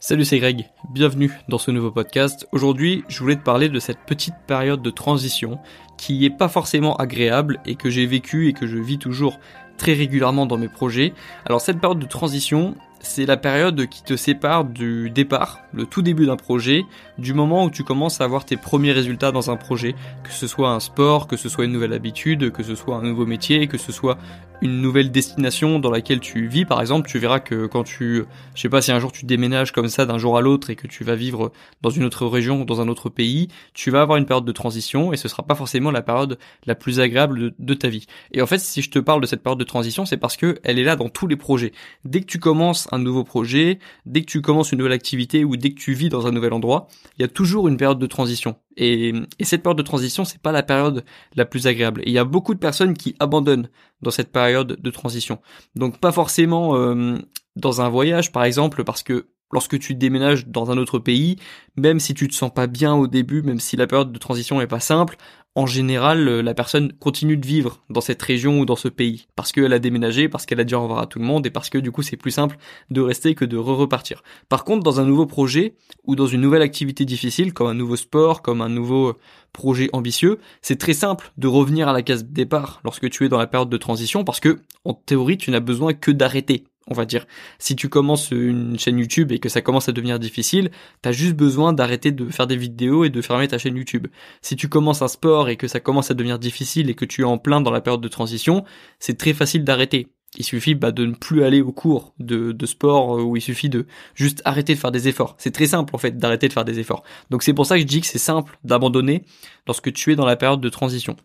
Salut, 0.00 0.24
c'est 0.24 0.38
Greg. 0.38 0.70
Bienvenue 0.90 1.32
dans 1.48 1.58
ce 1.58 1.72
nouveau 1.72 1.90
podcast. 1.90 2.46
Aujourd'hui, 2.52 3.02
je 3.08 3.18
voulais 3.18 3.34
te 3.34 3.42
parler 3.42 3.68
de 3.68 3.80
cette 3.80 3.98
petite 4.06 4.36
période 4.46 4.80
de 4.80 4.90
transition 4.90 5.58
qui 5.96 6.24
est 6.24 6.30
pas 6.30 6.46
forcément 6.46 6.94
agréable 6.98 7.58
et 7.66 7.74
que 7.74 7.90
j'ai 7.90 8.06
vécu 8.06 8.46
et 8.46 8.52
que 8.52 8.68
je 8.68 8.78
vis 8.78 8.98
toujours 8.98 9.40
très 9.76 9.94
régulièrement 9.94 10.46
dans 10.46 10.56
mes 10.56 10.68
projets. 10.68 11.14
Alors 11.46 11.60
cette 11.60 11.80
période 11.80 11.98
de 11.98 12.06
transition, 12.06 12.76
c'est 13.00 13.26
la 13.26 13.36
période 13.36 13.88
qui 13.88 14.04
te 14.04 14.14
sépare 14.14 14.64
du 14.64 15.10
départ, 15.10 15.58
le 15.72 15.84
tout 15.84 16.02
début 16.02 16.26
d'un 16.26 16.36
projet, 16.36 16.84
du 17.18 17.34
moment 17.34 17.64
où 17.64 17.70
tu 17.70 17.82
commences 17.82 18.20
à 18.20 18.24
avoir 18.24 18.44
tes 18.44 18.56
premiers 18.56 18.92
résultats 18.92 19.32
dans 19.32 19.50
un 19.50 19.56
projet, 19.56 19.96
que 20.22 20.30
ce 20.30 20.46
soit 20.46 20.70
un 20.70 20.80
sport, 20.80 21.26
que 21.26 21.36
ce 21.36 21.48
soit 21.48 21.64
une 21.64 21.72
nouvelle 21.72 21.92
habitude, 21.92 22.52
que 22.52 22.62
ce 22.62 22.76
soit 22.76 22.96
un 22.96 23.02
nouveau 23.02 23.26
métier, 23.26 23.66
que 23.66 23.78
ce 23.78 23.90
soit 23.90 24.16
une 24.60 24.80
nouvelle 24.80 25.10
destination 25.10 25.78
dans 25.78 25.90
laquelle 25.90 26.20
tu 26.20 26.46
vis 26.46 26.64
par 26.64 26.80
exemple, 26.80 27.08
tu 27.08 27.18
verras 27.18 27.40
que 27.40 27.66
quand 27.66 27.84
tu 27.84 28.24
je 28.54 28.60
sais 28.60 28.68
pas 28.68 28.82
si 28.82 28.90
un 28.92 28.98
jour 28.98 29.12
tu 29.12 29.24
déménages 29.24 29.72
comme 29.72 29.88
ça 29.88 30.06
d'un 30.06 30.18
jour 30.18 30.36
à 30.36 30.40
l'autre 30.40 30.70
et 30.70 30.76
que 30.76 30.86
tu 30.86 31.04
vas 31.04 31.14
vivre 31.14 31.52
dans 31.82 31.90
une 31.90 32.04
autre 32.04 32.26
région 32.26 32.62
ou 32.62 32.64
dans 32.64 32.80
un 32.80 32.88
autre 32.88 33.08
pays, 33.08 33.48
tu 33.74 33.90
vas 33.90 34.02
avoir 34.02 34.18
une 34.18 34.26
période 34.26 34.44
de 34.44 34.52
transition 34.52 35.12
et 35.12 35.16
ce 35.16 35.28
sera 35.28 35.42
pas 35.42 35.54
forcément 35.54 35.90
la 35.90 36.02
période 36.02 36.38
la 36.66 36.74
plus 36.74 37.00
agréable 37.00 37.54
de, 37.58 37.74
ta 37.74 37.88
vie. 37.88 38.06
Et 38.32 38.42
en 38.42 38.46
fait, 38.46 38.58
si 38.58 38.82
je 38.82 38.90
te 38.90 38.98
parle 38.98 39.20
de 39.20 39.26
cette 39.26 39.42
période 39.42 39.58
de 39.58 39.64
transition, 39.64 40.04
c'est 40.04 40.16
parce 40.16 40.36
que 40.36 40.58
elle 40.64 40.78
est 40.78 40.84
là 40.84 40.96
dans 40.96 41.08
tous 41.08 41.26
les 41.26 41.36
projets. 41.36 41.72
Dès 42.04 42.20
que 42.20 42.26
tu 42.26 42.38
commences 42.38 42.88
un 42.92 42.98
nouveau 42.98 43.24
projet, 43.24 43.78
dès 44.06 44.22
que 44.22 44.26
tu 44.26 44.40
commences 44.40 44.72
une 44.72 44.78
nouvelle 44.78 44.92
activité 44.92 45.44
ou 45.44 45.56
dès 45.56 45.70
que 45.70 45.80
tu 45.80 45.92
vis 45.92 46.08
dans 46.08 46.26
un 46.26 46.32
nouvel 46.32 46.52
endroit, 46.52 46.88
il 47.18 47.22
y 47.22 47.24
a 47.24 47.28
toujours 47.28 47.68
une 47.68 47.76
période 47.76 47.98
de 47.98 48.06
transition. 48.06 48.56
Et, 48.76 49.12
et 49.38 49.44
cette 49.44 49.62
période 49.62 49.78
de 49.78 49.82
transition, 49.82 50.24
c'est 50.24 50.40
pas 50.40 50.52
la 50.52 50.62
période 50.62 51.04
la 51.34 51.44
plus 51.44 51.66
agréable. 51.66 52.02
Et 52.02 52.10
il 52.10 52.12
y 52.12 52.18
a 52.18 52.24
beaucoup 52.24 52.54
de 52.54 52.60
personnes 52.60 52.94
qui 52.94 53.14
abandonnent 53.18 53.68
dans 54.02 54.10
cette 54.10 54.32
période 54.32 54.80
de 54.80 54.90
transition. 54.90 55.40
Donc 55.74 55.98
pas 55.98 56.12
forcément 56.12 56.76
euh, 56.76 57.18
dans 57.56 57.80
un 57.80 57.88
voyage, 57.88 58.32
par 58.32 58.44
exemple, 58.44 58.84
parce 58.84 59.02
que 59.02 59.28
lorsque 59.52 59.78
tu 59.78 59.94
déménages 59.94 60.46
dans 60.46 60.70
un 60.70 60.78
autre 60.78 60.98
pays, 60.98 61.36
même 61.76 62.00
si 62.00 62.14
tu 62.14 62.28
te 62.28 62.34
sens 62.34 62.52
pas 62.52 62.66
bien 62.66 62.94
au 62.94 63.06
début, 63.06 63.42
même 63.42 63.60
si 63.60 63.76
la 63.76 63.86
période 63.86 64.12
de 64.12 64.18
transition 64.18 64.60
est 64.60 64.66
pas 64.66 64.80
simple, 64.80 65.16
en 65.58 65.66
général, 65.66 66.28
euh, 66.28 66.40
la 66.40 66.54
personne 66.54 66.92
continue 67.00 67.36
de 67.36 67.44
vivre 67.44 67.82
dans 67.90 68.00
cette 68.00 68.22
région 68.22 68.60
ou 68.60 68.64
dans 68.64 68.76
ce 68.76 68.86
pays 68.86 69.26
parce 69.34 69.50
qu'elle 69.50 69.72
a 69.72 69.80
déménagé, 69.80 70.28
parce 70.28 70.46
qu'elle 70.46 70.60
a 70.60 70.64
dit 70.64 70.76
au 70.76 70.82
revoir 70.82 71.00
à 71.00 71.06
tout 71.06 71.18
le 71.18 71.24
monde 71.24 71.46
et 71.46 71.50
parce 71.50 71.68
que 71.68 71.78
du 71.78 71.90
coup 71.90 72.02
c'est 72.02 72.16
plus 72.16 72.30
simple 72.30 72.58
de 72.90 73.00
rester 73.00 73.34
que 73.34 73.44
de 73.44 73.56
re-repartir. 73.56 74.22
Par 74.48 74.62
contre, 74.62 74.84
dans 74.84 75.00
un 75.00 75.04
nouveau 75.04 75.26
projet 75.26 75.74
ou 76.04 76.14
dans 76.14 76.28
une 76.28 76.42
nouvelle 76.42 76.62
activité 76.62 77.04
difficile 77.04 77.52
comme 77.52 77.66
un 77.66 77.74
nouveau 77.74 77.96
sport, 77.96 78.40
comme 78.40 78.60
un 78.60 78.68
nouveau 78.68 79.14
projet 79.52 79.90
ambitieux, 79.92 80.38
c'est 80.62 80.78
très 80.78 80.94
simple 80.94 81.32
de 81.38 81.48
revenir 81.48 81.88
à 81.88 81.92
la 81.92 82.02
case 82.02 82.24
de 82.24 82.32
départ 82.32 82.80
lorsque 82.84 83.10
tu 83.10 83.24
es 83.24 83.28
dans 83.28 83.38
la 83.38 83.48
période 83.48 83.68
de 83.68 83.76
transition 83.78 84.22
parce 84.22 84.38
que 84.38 84.60
en 84.84 84.94
théorie, 84.94 85.38
tu 85.38 85.50
n'as 85.50 85.58
besoin 85.58 85.92
que 85.92 86.12
d'arrêter 86.12 86.66
on 86.90 86.94
va 86.94 87.04
dire. 87.04 87.26
Si 87.58 87.76
tu 87.76 87.88
commences 87.88 88.30
une 88.30 88.78
chaîne 88.78 88.98
YouTube 88.98 89.32
et 89.32 89.38
que 89.38 89.48
ça 89.48 89.60
commence 89.60 89.88
à 89.88 89.92
devenir 89.92 90.18
difficile, 90.18 90.70
t'as 91.02 91.12
juste 91.12 91.34
besoin 91.34 91.72
d'arrêter 91.72 92.12
de 92.12 92.28
faire 92.30 92.46
des 92.46 92.56
vidéos 92.56 93.04
et 93.04 93.10
de 93.10 93.22
fermer 93.22 93.48
ta 93.48 93.58
chaîne 93.58 93.76
YouTube. 93.76 94.08
Si 94.42 94.56
tu 94.56 94.68
commences 94.68 95.02
un 95.02 95.08
sport 95.08 95.48
et 95.48 95.56
que 95.56 95.68
ça 95.68 95.80
commence 95.80 96.10
à 96.10 96.14
devenir 96.14 96.38
difficile 96.38 96.90
et 96.90 96.94
que 96.94 97.04
tu 97.04 97.22
es 97.22 97.24
en 97.24 97.38
plein 97.38 97.60
dans 97.60 97.70
la 97.70 97.80
période 97.80 98.00
de 98.00 98.08
transition, 98.08 98.64
c'est 98.98 99.18
très 99.18 99.34
facile 99.34 99.64
d'arrêter. 99.64 100.08
Il 100.36 100.44
suffit 100.44 100.74
bah, 100.74 100.92
de 100.92 101.06
ne 101.06 101.14
plus 101.14 101.42
aller 101.42 101.62
au 101.62 101.72
cours 101.72 102.14
de, 102.18 102.54
sport 102.66 103.18
euh, 103.18 103.22
où 103.22 103.36
il 103.36 103.40
suffit 103.40 103.70
de 103.70 103.86
juste 104.14 104.42
arrêter 104.44 104.74
de 104.74 104.78
faire 104.78 104.92
des 104.92 105.08
efforts. 105.08 105.36
C'est 105.38 105.52
très 105.52 105.66
simple 105.66 105.94
en 105.94 105.98
fait 105.98 106.18
d'arrêter 106.18 106.48
de 106.48 106.52
faire 106.52 106.66
des 106.66 106.78
efforts. 106.78 107.02
Donc 107.30 107.42
c'est 107.42 107.54
pour 107.54 107.64
ça 107.64 107.76
que 107.76 107.80
je 107.80 107.86
dis 107.86 108.00
que 108.02 108.06
c'est 108.06 108.18
simple 108.18 108.58
d'abandonner 108.62 109.24
lorsque 109.66 109.92
tu 109.92 110.12
es 110.12 110.16
dans 110.16 110.26
la 110.26 110.36
période 110.36 110.60
de 110.60 110.68
transition. 110.68 111.16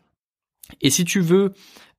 Et 0.81 0.89
si 0.89 1.03
tu 1.03 1.19
veux 1.19 1.53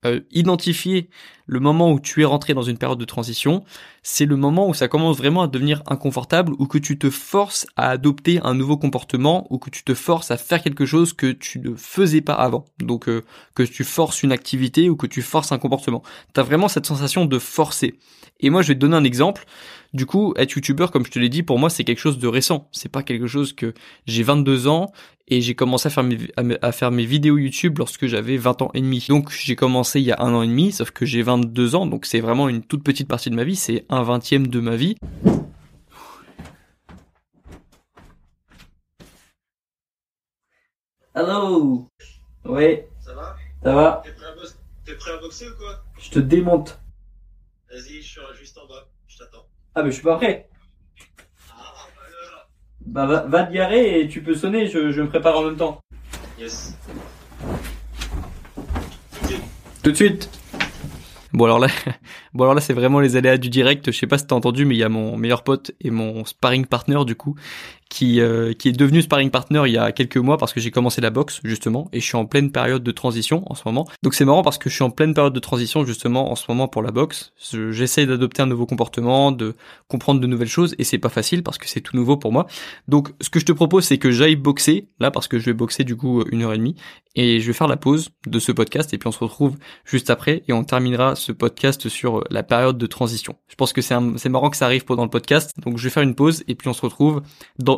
euh, 0.06 0.20
identifier 0.30 1.08
le 1.47 1.60
moment 1.60 1.92
où 1.92 2.00
tu 2.00 2.22
es 2.22 2.24
rentré 2.24 2.55
dans 2.55 2.62
une 2.62 2.78
période 2.78 2.98
de 2.98 3.05
transition, 3.05 3.64
c'est 4.02 4.24
le 4.24 4.36
moment 4.36 4.69
où 4.69 4.74
ça 4.74 4.88
commence 4.88 5.16
vraiment 5.16 5.42
à 5.42 5.48
devenir 5.48 5.83
inconfortable, 5.86 6.52
ou 6.58 6.66
que 6.66 6.78
tu 6.78 6.98
te 6.98 7.11
forces 7.11 7.66
à 7.77 7.91
adopter 7.91 8.41
un 8.42 8.55
nouveau 8.55 8.77
comportement, 8.77 9.46
ou 9.50 9.58
que 9.58 9.70
tu 9.70 9.84
te 9.84 9.94
forces 9.94 10.30
à 10.30 10.36
faire 10.36 10.62
quelque 10.62 10.86
chose 10.86 11.12
que 11.12 11.33
tu 11.33 11.58
ne 11.58 11.74
faisais 11.74 12.22
pas 12.22 12.34
avant. 12.34 12.64
Donc 12.78 13.08
euh, 13.08 13.22
que 13.55 13.62
tu 13.62 13.84
forces 13.84 14.23
une 14.23 14.33
activité 14.33 14.89
ou 14.89 14.96
que 14.96 15.06
tu 15.06 15.23
forces 15.23 15.52
un 15.52 15.58
comportement. 15.58 16.02
Tu 16.34 16.40
vraiment 16.40 16.68
cette 16.68 16.86
sensation 16.86 17.27
de 17.27 17.39
forcer. 17.39 17.98
Et 18.40 18.50
moi 18.50 18.62
je 18.62 18.68
vais 18.68 18.74
te 18.74 18.80
donner 18.80 18.96
un 18.96 19.05
exemple. 19.05 19.45
Du 19.94 20.06
coup, 20.06 20.34
être 20.36 20.52
youtubeur, 20.52 20.90
comme 20.90 21.06
je 21.06 21.10
te 21.12 21.20
l'ai 21.20 21.28
dit, 21.28 21.44
pour 21.44 21.60
moi 21.60 21.70
c'est 21.70 21.84
quelque 21.84 22.00
chose 22.00 22.18
de 22.18 22.27
récent. 22.27 22.68
C'est 22.72 22.90
pas 22.90 23.05
quelque 23.05 23.28
chose 23.28 23.52
que 23.52 23.74
j'ai 24.06 24.24
22 24.24 24.66
ans 24.66 24.92
et 25.28 25.40
j'ai 25.40 25.55
commencé 25.55 25.86
à 25.86 25.90
faire 25.90 26.02
mes, 26.02 26.18
à 26.62 26.72
faire 26.72 26.90
mes 26.90 27.06
vidéos 27.06 27.38
YouTube 27.38 27.78
lorsque 27.78 28.06
j'avais 28.06 28.36
20 28.36 28.62
ans 28.62 28.70
et 28.74 28.80
demi. 28.80 29.06
Donc 29.08 29.30
j'ai 29.30 29.55
commencé 29.55 30.00
il 30.00 30.06
y 30.06 30.10
a 30.10 30.20
un 30.20 30.34
an 30.34 30.42
et 30.42 30.48
demi, 30.48 30.72
sauf 30.72 30.90
que 30.90 31.06
j'ai 31.06 31.22
22 31.22 31.77
ans, 31.77 31.86
donc 31.86 32.06
c'est 32.06 32.18
vraiment 32.18 32.48
une 32.48 32.62
toute 32.62 32.82
petite 32.82 33.06
partie 33.06 33.30
de 33.30 33.36
ma 33.36 33.44
vie, 33.44 33.55
c'est 33.55 33.86
un 33.88 34.02
vingtième 34.02 34.48
de 34.48 34.58
ma 34.58 34.74
vie. 34.74 34.96
Hello 41.14 41.88
Ouais. 42.44 42.88
Ça 42.98 43.14
va? 43.14 43.36
Ça 43.62 43.72
va? 43.72 44.02
T'es 44.05 44.12
prêt, 44.94 45.12
à 45.12 45.12
prêt 45.14 45.20
boxer 45.20 45.48
ou 45.48 45.56
quoi? 45.56 45.84
Je 46.00 46.11
te 46.11 46.18
démonte. 46.18 46.80
Vas-y, 47.70 48.02
je 48.02 48.08
suis 48.08 48.20
juste 48.40 48.58
en 48.58 48.66
bas. 48.66 48.88
Ah 49.74 49.83
mais 49.83 49.90
je 49.90 49.95
suis 49.95 50.05
pas 50.05 50.17
prêt. 50.17 50.48
Ah, 51.51 51.55
bah 52.86 53.07
va, 53.07 53.23
va 53.27 53.45
te 53.45 53.52
garer 53.52 54.01
et 54.01 54.08
tu 54.08 54.23
peux 54.23 54.35
sonner, 54.35 54.67
je, 54.67 54.90
je 54.92 55.02
me 55.02 55.08
prépare 55.08 55.39
en 55.39 55.45
même 55.45 55.57
temps. 55.57 55.80
Yes. 56.39 56.77
Tout 57.40 59.20
de 59.23 59.27
suite. 59.27 59.42
Tout 59.83 59.90
de 59.90 59.96
suite. 59.96 60.30
Bon 61.33 61.46
alors 61.46 61.58
là, 61.58 61.67
bon 62.35 62.45
alors 62.45 62.55
là 62.55 62.61
c'est 62.61 62.73
vraiment 62.73 63.01
les 63.01 63.17
aléas 63.17 63.39
du 63.39 63.51
direct. 63.51 63.90
Je 63.90 63.98
sais 63.98 64.07
pas 64.07 64.18
si 64.18 64.27
t'as 64.29 64.36
entendu, 64.36 64.64
mais 64.64 64.77
il 64.77 64.79
y 64.79 64.85
a 64.85 64.89
mon 64.89 65.17
meilleur 65.17 65.42
pote 65.42 65.73
et 65.80 65.91
mon 65.91 66.24
sparring 66.24 66.67
partner 66.67 67.05
du 67.05 67.17
coup 67.17 67.35
qui 67.89 68.20
euh, 68.20 68.52
qui 68.55 68.68
est 68.68 68.72
devenu 68.72 69.02
sparring 69.02 69.30
partner 69.30 69.62
il 69.67 69.72
y 69.72 69.78
a 69.78 69.92
quelques 69.92 70.17
mois 70.17 70.36
parce 70.39 70.52
que 70.52 70.61
j'ai 70.61 70.70
commencé 70.70 71.00
la 71.00 71.11
boxe 71.11 71.40
justement 71.45 71.89
et 71.92 72.00
je 72.00 72.05
suis 72.05 72.17
en 72.17 72.27
pleine 72.27 72.50
période 72.50 72.83
de 72.83 72.90
transition 72.92 73.42
en 73.50 73.55
ce 73.55 73.62
moment. 73.67 73.86
Donc 74.02 74.14
c'est 74.14 74.24
marrant 74.24 74.42
parce 74.42 74.58
que 74.58 74.68
je 74.70 74.74
suis 74.74 74.84
en 74.84 74.90
pleine 74.90 75.14
période 75.14 75.33
de 75.33 75.40
transition 75.40 75.84
justement 75.84 76.30
en 76.30 76.34
ce 76.36 76.44
moment 76.48 76.67
pour 76.68 76.83
la 76.83 76.90
boxe. 76.90 77.33
Je- 77.52 77.70
J'essaie 77.73 78.06
d'adopter 78.06 78.42
un 78.42 78.46
nouveau 78.46 78.67
comportement, 78.67 79.33
de 79.33 79.55
comprendre 79.89 80.20
de 80.20 80.27
nouvelles 80.27 80.48
choses 80.48 80.74
et 80.78 80.84
c'est 80.84 80.98
pas 80.98 81.08
facile 81.08 81.42
parce 81.42 81.58
que 81.58 81.68
c'est 81.68 81.80
tout 81.80 81.96
nouveau 81.96 82.17
pour 82.17 82.33
moi. 82.33 82.46
Donc 82.89 83.11
ce 83.20 83.30
que 83.30 83.39
je 83.40 83.44
te 83.44 83.52
propose 83.52 83.84
c'est 83.84 83.98
que 83.98 84.11
j'aille 84.11 84.36
boxer 84.36 84.89
là 85.00 85.11
parce 85.11 85.28
que 85.28 85.39
je 85.39 85.44
vais 85.44 85.52
boxer 85.55 85.84
du 85.84 85.96
coup 85.96 86.24
une 86.33 86.42
heure 86.42 86.52
et 86.52 86.58
demie 86.58 86.74
et 87.17 87.39
je 87.40 87.46
vais 87.46 87.52
faire 87.52 87.68
la 87.68 87.77
pause 87.77 88.11
de 88.27 88.39
ce 88.40 88.50
podcast 88.50 88.92
et 88.92 88.98
puis 88.98 89.06
on 89.06 89.12
se 89.12 89.18
retrouve 89.20 89.56
juste 89.84 90.11
après 90.11 90.42
et 90.48 90.52
on 90.52 90.64
terminera 90.64 91.14
ce 91.14 91.30
podcast 91.33 91.89
sur 91.89 92.24
la 92.30 92.42
période 92.42 92.77
de 92.78 92.86
transition. 92.86 93.36
Je 93.48 93.55
pense 93.55 93.73
que 93.73 93.80
c'est 93.83 94.28
marrant 94.28 94.50
que 94.50 94.56
ça 94.56 94.64
arrive 94.67 94.84
pendant 94.84 95.05
le 95.05 95.11
podcast, 95.11 95.52
donc 95.64 95.78
je 95.78 95.84
vais 95.84 95.90
faire 95.90 96.02
une 96.02 96.14
pause 96.17 96.42
et 96.48 96.55
puis 96.56 96.68
on 96.68 96.73
se 96.73 96.80
retrouve 96.83 97.23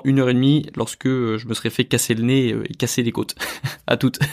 une 0.05 0.19
heure 0.21 0.29
et 0.29 0.35
demie 0.35 0.67
lorsque 0.77 1.07
euh, 1.07 1.39
je 1.39 1.47
me 1.49 1.55
serai 1.55 1.71
fait 1.71 1.85
casser 1.85 2.15
le 2.15 2.23
nez 2.23 2.53
euh, 2.53 2.65
et 2.69 2.75
casser 2.75 3.03
les 3.03 3.13
côtes. 3.13 3.35
à 3.87 3.97
toutes. 3.97 4.19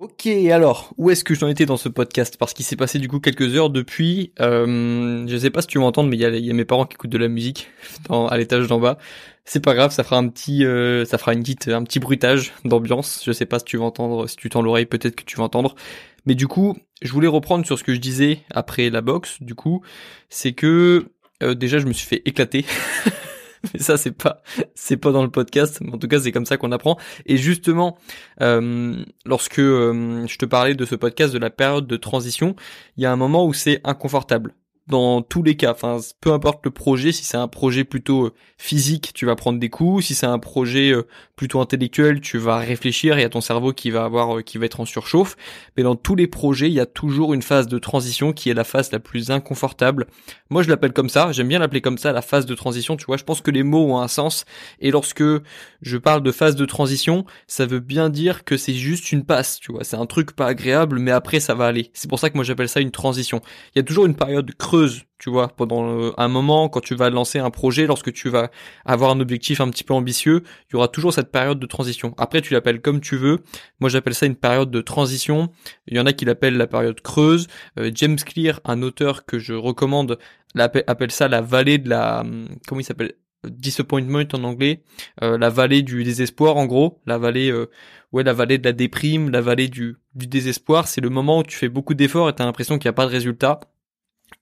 Ok, 0.00 0.26
alors, 0.26 0.94
où 0.96 1.10
est-ce 1.10 1.24
que 1.24 1.34
j'en 1.34 1.48
étais 1.48 1.66
dans 1.66 1.76
ce 1.76 1.88
podcast? 1.88 2.36
Parce 2.38 2.54
qu'il 2.54 2.64
s'est 2.64 2.76
passé 2.76 3.00
du 3.00 3.08
coup 3.08 3.18
quelques 3.18 3.56
heures 3.56 3.68
depuis. 3.68 4.32
Euh, 4.38 5.26
je 5.26 5.36
sais 5.36 5.50
pas 5.50 5.60
si 5.60 5.66
tu 5.66 5.78
vas 5.78 5.84
m'entendre, 5.84 6.08
mais 6.08 6.16
il 6.16 6.20
y 6.20 6.50
a, 6.50 6.54
mes 6.54 6.64
parents 6.64 6.86
qui 6.86 6.94
écoutent 6.94 7.10
de 7.10 7.18
la 7.18 7.26
musique 7.26 7.68
à 8.08 8.38
l'étage 8.38 8.68
d'en 8.68 8.78
bas. 8.78 8.98
C'est 9.44 9.58
pas 9.58 9.74
grave, 9.74 9.90
ça 9.90 10.04
fera 10.04 10.18
un 10.18 10.28
petit, 10.28 10.64
euh, 10.64 11.04
ça 11.04 11.18
fera 11.18 11.32
une 11.32 11.40
petite, 11.40 11.66
un 11.66 11.82
petit 11.82 11.98
bruitage 11.98 12.52
d'ambiance. 12.64 13.22
Je 13.26 13.32
sais 13.32 13.44
pas 13.44 13.58
si 13.58 13.64
tu 13.64 13.76
vas 13.76 13.86
entendre, 13.86 14.28
si 14.28 14.36
tu 14.36 14.48
tends 14.48 14.62
l'oreille, 14.62 14.86
peut-être 14.86 15.16
que 15.16 15.24
tu 15.24 15.36
vas 15.36 15.42
entendre. 15.42 15.74
Mais 16.26 16.36
du 16.36 16.46
coup, 16.46 16.76
je 17.02 17.10
voulais 17.10 17.26
reprendre 17.26 17.66
sur 17.66 17.76
ce 17.76 17.82
que 17.82 17.92
je 17.92 17.98
disais 17.98 18.42
après 18.52 18.90
la 18.90 19.00
boxe. 19.00 19.42
Du 19.42 19.56
coup, 19.56 19.82
c'est 20.28 20.52
que 20.52 21.06
déjà 21.40 21.80
je 21.80 21.86
me 21.86 21.92
suis 21.92 22.06
fait 22.06 22.22
éclater. 22.24 22.64
Mais 23.74 23.80
ça 23.80 23.96
c'est 23.96 24.12
pas, 24.12 24.42
c'est 24.74 24.96
pas 24.96 25.12
dans 25.12 25.22
le 25.22 25.30
podcast. 25.30 25.80
Mais 25.80 25.92
en 25.92 25.98
tout 25.98 26.08
cas, 26.08 26.20
c'est 26.20 26.32
comme 26.32 26.46
ça 26.46 26.56
qu'on 26.56 26.72
apprend. 26.72 26.98
Et 27.26 27.36
justement, 27.36 27.98
euh, 28.40 29.04
lorsque 29.24 29.58
euh, 29.58 30.26
je 30.26 30.38
te 30.38 30.46
parlais 30.46 30.74
de 30.74 30.84
ce 30.84 30.94
podcast 30.94 31.32
de 31.32 31.38
la 31.38 31.50
période 31.50 31.86
de 31.86 31.96
transition, 31.96 32.54
il 32.96 33.02
y 33.02 33.06
a 33.06 33.12
un 33.12 33.16
moment 33.16 33.46
où 33.46 33.52
c'est 33.52 33.80
inconfortable. 33.84 34.54
Dans 34.88 35.20
tous 35.20 35.42
les 35.42 35.54
cas, 35.54 35.72
enfin, 35.72 35.98
peu 36.20 36.32
importe 36.32 36.64
le 36.64 36.70
projet, 36.70 37.12
si 37.12 37.22
c'est 37.22 37.36
un 37.36 37.48
projet 37.48 37.84
plutôt 37.84 38.26
euh, 38.26 38.34
physique, 38.56 39.12
tu 39.14 39.26
vas 39.26 39.36
prendre 39.36 39.58
des 39.58 39.68
coups. 39.68 40.06
Si 40.06 40.14
c'est 40.14 40.26
un 40.26 40.38
projet 40.38 40.90
euh, 40.92 41.06
plutôt 41.36 41.60
intellectuel, 41.60 42.20
tu 42.20 42.38
vas 42.38 42.56
réfléchir. 42.56 43.18
Y 43.18 43.24
a 43.24 43.28
ton 43.28 43.42
cerveau 43.42 43.74
qui 43.74 43.90
va 43.90 44.04
avoir, 44.04 44.38
euh, 44.38 44.42
qui 44.42 44.56
va 44.56 44.64
être 44.64 44.80
en 44.80 44.86
surchauffe. 44.86 45.36
Mais 45.76 45.82
dans 45.82 45.94
tous 45.94 46.14
les 46.14 46.26
projets, 46.26 46.68
il 46.68 46.72
y 46.72 46.80
a 46.80 46.86
toujours 46.86 47.34
une 47.34 47.42
phase 47.42 47.66
de 47.66 47.78
transition 47.78 48.32
qui 48.32 48.48
est 48.48 48.54
la 48.54 48.64
phase 48.64 48.90
la 48.90 48.98
plus 48.98 49.30
inconfortable. 49.30 50.06
Moi, 50.48 50.62
je 50.62 50.70
l'appelle 50.70 50.94
comme 50.94 51.10
ça. 51.10 51.32
J'aime 51.32 51.48
bien 51.48 51.58
l'appeler 51.58 51.82
comme 51.82 51.98
ça, 51.98 52.12
la 52.12 52.22
phase 52.22 52.46
de 52.46 52.54
transition. 52.54 52.96
Tu 52.96 53.04
vois, 53.04 53.18
je 53.18 53.24
pense 53.24 53.42
que 53.42 53.50
les 53.50 53.62
mots 53.62 53.92
ont 53.92 54.00
un 54.00 54.08
sens. 54.08 54.46
Et 54.80 54.90
lorsque 54.90 55.24
je 55.82 55.96
parle 55.98 56.22
de 56.22 56.32
phase 56.32 56.56
de 56.56 56.64
transition, 56.64 57.26
ça 57.46 57.66
veut 57.66 57.80
bien 57.80 58.08
dire 58.08 58.44
que 58.44 58.56
c'est 58.56 58.74
juste 58.74 59.12
une 59.12 59.24
passe. 59.24 59.60
Tu 59.60 59.72
vois, 59.72 59.84
c'est 59.84 59.96
un 59.96 60.06
truc 60.06 60.32
pas 60.32 60.46
agréable, 60.46 60.98
mais 60.98 61.10
après 61.10 61.40
ça 61.40 61.54
va 61.54 61.66
aller. 61.66 61.90
C'est 61.92 62.08
pour 62.08 62.18
ça 62.18 62.30
que 62.30 62.36
moi 62.36 62.44
j'appelle 62.44 62.68
ça 62.68 62.80
une 62.80 62.90
transition. 62.90 63.40
Il 63.74 63.78
y 63.78 63.80
a 63.80 63.82
toujours 63.82 64.06
une 64.06 64.14
période 64.14 64.50
creuse, 64.56 64.77
tu 65.18 65.30
vois, 65.30 65.48
pendant 65.48 65.88
euh, 65.90 66.12
un 66.16 66.28
moment 66.28 66.68
quand 66.68 66.80
tu 66.80 66.94
vas 66.94 67.10
lancer 67.10 67.38
un 67.38 67.50
projet, 67.50 67.86
lorsque 67.86 68.12
tu 68.12 68.28
vas 68.28 68.50
avoir 68.84 69.10
un 69.10 69.20
objectif 69.20 69.60
un 69.60 69.68
petit 69.68 69.84
peu 69.84 69.92
ambitieux, 69.94 70.42
il 70.68 70.74
y 70.74 70.76
aura 70.76 70.88
toujours 70.88 71.12
cette 71.12 71.32
période 71.32 71.58
de 71.58 71.66
transition. 71.66 72.14
Après, 72.18 72.40
tu 72.40 72.54
l'appelles 72.54 72.80
comme 72.80 73.00
tu 73.00 73.16
veux. 73.16 73.40
Moi, 73.80 73.90
j'appelle 73.90 74.14
ça 74.14 74.26
une 74.26 74.36
période 74.36 74.70
de 74.70 74.80
transition. 74.80 75.50
Il 75.88 75.96
y 75.96 76.00
en 76.00 76.06
a 76.06 76.12
qui 76.12 76.24
l'appellent 76.24 76.56
la 76.56 76.68
période 76.68 77.00
creuse. 77.00 77.48
Euh, 77.78 77.90
James 77.94 78.16
Clear, 78.16 78.60
un 78.64 78.82
auteur 78.82 79.24
que 79.26 79.38
je 79.38 79.54
recommande, 79.54 80.18
appelle 80.56 81.10
ça 81.10 81.28
la 81.28 81.40
vallée 81.40 81.78
de 81.78 81.88
la, 81.88 82.20
hum, 82.20 82.48
comment 82.66 82.80
il 82.80 82.84
s'appelle? 82.84 83.14
Disappointment 83.48 84.26
en 84.32 84.42
anglais, 84.42 84.82
euh, 85.22 85.38
la 85.38 85.48
vallée 85.48 85.82
du 85.82 86.02
désespoir 86.02 86.56
en 86.56 86.66
gros, 86.66 87.00
la 87.06 87.18
vallée 87.18 87.52
ouais 88.10 88.24
la 88.24 88.32
vallée 88.32 88.58
de 88.58 88.64
la 88.64 88.72
déprime, 88.72 89.30
la 89.30 89.40
vallée 89.40 89.68
du, 89.68 89.96
du 90.16 90.26
désespoir, 90.26 90.88
c'est 90.88 91.00
le 91.00 91.08
moment 91.08 91.38
où 91.38 91.42
tu 91.44 91.56
fais 91.56 91.68
beaucoup 91.68 91.94
d'efforts 91.94 92.28
et 92.28 92.32
t'as 92.34 92.44
l'impression 92.44 92.78
qu'il 92.78 92.88
n'y 92.88 92.90
a 92.90 92.94
pas 92.94 93.06
de 93.06 93.12
résultat. 93.12 93.60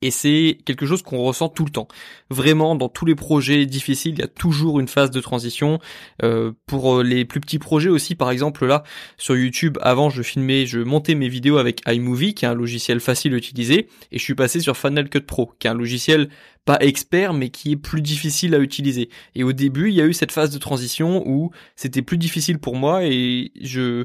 Et 0.02 0.10
c'est 0.10 0.58
quelque 0.66 0.84
chose 0.84 1.02
qu'on 1.02 1.22
ressent 1.22 1.48
tout 1.48 1.64
le 1.64 1.70
temps. 1.70 1.88
Vraiment, 2.28 2.74
dans 2.74 2.90
tous 2.90 3.06
les 3.06 3.14
projets 3.14 3.64
difficiles, 3.64 4.12
il 4.12 4.18
y 4.18 4.22
a 4.22 4.28
toujours 4.28 4.78
une 4.78 4.88
phase 4.88 5.10
de 5.10 5.20
transition. 5.20 5.78
Euh, 6.22 6.52
pour 6.66 7.02
les 7.02 7.24
plus 7.24 7.40
petits 7.40 7.58
projets 7.58 7.88
aussi, 7.88 8.14
par 8.14 8.30
exemple 8.30 8.66
là, 8.66 8.82
sur 9.16 9.36
YouTube, 9.36 9.78
avant 9.80 10.10
je 10.10 10.22
filmais, 10.22 10.66
je 10.66 10.80
montais 10.80 11.14
mes 11.14 11.28
vidéos 11.28 11.56
avec 11.56 11.80
iMovie, 11.88 12.34
qui 12.34 12.44
est 12.44 12.48
un 12.48 12.54
logiciel 12.54 13.00
facile 13.00 13.32
à 13.32 13.36
utiliser, 13.38 13.88
et 14.12 14.18
je 14.18 14.22
suis 14.22 14.34
passé 14.34 14.60
sur 14.60 14.76
Final 14.76 15.08
Cut 15.08 15.22
Pro, 15.22 15.52
qui 15.58 15.66
est 15.66 15.70
un 15.70 15.74
logiciel 15.74 16.28
pas 16.66 16.76
expert, 16.80 17.32
mais 17.32 17.48
qui 17.48 17.72
est 17.72 17.76
plus 17.76 18.02
difficile 18.02 18.54
à 18.54 18.58
utiliser. 18.58 19.08
Et 19.34 19.44
au 19.44 19.52
début, 19.52 19.88
il 19.88 19.94
y 19.94 20.02
a 20.02 20.04
eu 20.04 20.12
cette 20.12 20.32
phase 20.32 20.50
de 20.50 20.58
transition 20.58 21.26
où 21.26 21.52
c'était 21.76 22.02
plus 22.02 22.18
difficile 22.18 22.58
pour 22.58 22.76
moi 22.76 23.04
et 23.04 23.52
je, 23.62 24.04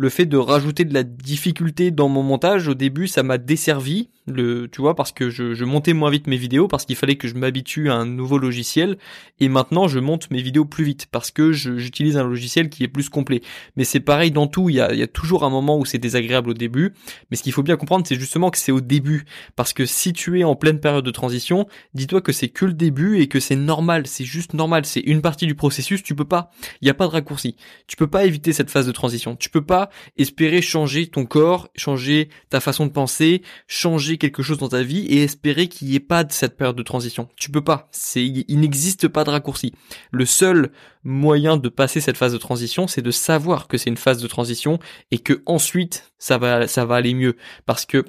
le 0.00 0.08
fait 0.08 0.24
de 0.24 0.38
rajouter 0.38 0.86
de 0.86 0.94
la 0.94 1.02
difficulté 1.02 1.90
dans 1.90 2.08
mon 2.08 2.22
montage 2.22 2.68
au 2.68 2.74
début 2.74 3.06
ça 3.06 3.22
m'a 3.22 3.36
desservi 3.36 4.08
le 4.26 4.66
tu 4.68 4.80
vois 4.80 4.94
parce 4.94 5.12
que 5.12 5.28
je, 5.28 5.64
montais 5.64 5.92
moins 5.92 6.10
vite 6.10 6.26
mes 6.26 6.36
vidéos 6.36 6.68
parce 6.68 6.86
qu'il 6.86 6.96
fallait 6.96 7.16
que 7.16 7.28
je 7.28 7.34
m'habitue 7.34 7.90
à 7.90 7.94
un 7.94 8.06
nouveau 8.06 8.38
logiciel. 8.38 8.96
Et 9.40 9.48
maintenant 9.48 9.88
je 9.88 9.98
monte 9.98 10.30
mes 10.30 10.40
vidéos 10.40 10.64
plus 10.64 10.84
vite 10.84 11.06
parce 11.10 11.30
que 11.30 11.52
j'utilise 11.52 12.16
un 12.16 12.24
logiciel 12.24 12.70
qui 12.70 12.84
est 12.84 12.88
plus 12.88 13.08
complet. 13.08 13.40
Mais 13.76 13.84
c'est 13.84 14.00
pareil 14.00 14.30
dans 14.30 14.46
tout. 14.46 14.68
Il 14.68 14.76
y 14.76 14.80
a, 14.80 14.92
il 14.92 14.98
y 14.98 15.02
a 15.02 15.06
toujours 15.06 15.44
un 15.44 15.50
moment 15.50 15.78
où 15.78 15.84
c'est 15.84 15.98
désagréable 15.98 16.50
au 16.50 16.54
début. 16.54 16.92
Mais 17.30 17.36
ce 17.36 17.42
qu'il 17.42 17.52
faut 17.52 17.62
bien 17.62 17.76
comprendre 17.76 18.06
c'est 18.06 18.14
justement 18.14 18.50
que 18.50 18.58
c'est 18.58 18.72
au 18.72 18.80
début. 18.80 19.24
Parce 19.56 19.72
que 19.72 19.84
si 19.84 20.12
tu 20.12 20.38
es 20.38 20.44
en 20.44 20.54
pleine 20.54 20.80
période 20.80 21.04
de 21.04 21.10
transition 21.10 21.66
dis-toi 22.00 22.20
que 22.20 22.32
c'est 22.32 22.48
que 22.48 22.64
le 22.64 22.72
début 22.72 23.20
et 23.20 23.28
que 23.28 23.40
c'est 23.40 23.56
normal 23.56 24.06
c'est 24.06 24.24
juste 24.24 24.54
normal 24.54 24.84
c'est 24.84 25.00
une 25.00 25.22
partie 25.22 25.46
du 25.46 25.54
processus 25.54 26.02
tu 26.02 26.14
peux 26.14 26.24
pas 26.24 26.50
il 26.80 26.88
y 26.88 26.90
a 26.90 26.94
pas 26.94 27.06
de 27.06 27.12
raccourci 27.12 27.56
tu 27.86 27.96
peux 27.96 28.08
pas 28.08 28.24
éviter 28.24 28.52
cette 28.52 28.70
phase 28.70 28.86
de 28.86 28.92
transition 28.92 29.36
tu 29.36 29.50
peux 29.50 29.64
pas 29.64 29.90
espérer 30.16 30.62
changer 30.62 31.06
ton 31.08 31.26
corps, 31.26 31.68
changer 31.74 32.28
ta 32.48 32.60
façon 32.60 32.86
de 32.86 32.92
penser, 32.92 33.42
changer 33.66 34.18
quelque 34.18 34.42
chose 34.42 34.58
dans 34.58 34.68
ta 34.68 34.82
vie 34.82 35.06
et 35.06 35.22
espérer 35.22 35.68
qu'il 35.68 35.88
n'y 35.88 35.96
ait 35.96 36.00
pas 36.00 36.24
de 36.24 36.32
cette 36.32 36.56
période 36.56 36.76
de 36.76 36.82
transition. 36.82 37.28
Tu 37.36 37.50
peux 37.50 37.64
pas. 37.64 37.88
C'est, 37.92 38.24
il 38.24 38.60
n'existe 38.60 39.08
pas 39.08 39.24
de 39.24 39.30
raccourci. 39.30 39.72
Le 40.10 40.24
seul 40.24 40.70
moyen 41.04 41.56
de 41.56 41.68
passer 41.68 42.00
cette 42.00 42.16
phase 42.16 42.32
de 42.32 42.38
transition, 42.38 42.86
c'est 42.86 43.02
de 43.02 43.10
savoir 43.10 43.68
que 43.68 43.78
c'est 43.78 43.90
une 43.90 43.96
phase 43.96 44.22
de 44.22 44.28
transition 44.28 44.78
et 45.10 45.18
que 45.18 45.42
ensuite 45.46 46.12
ça 46.18 46.38
va, 46.38 46.66
ça 46.66 46.84
va 46.84 46.96
aller 46.96 47.14
mieux. 47.14 47.36
Parce 47.66 47.86
que 47.86 48.04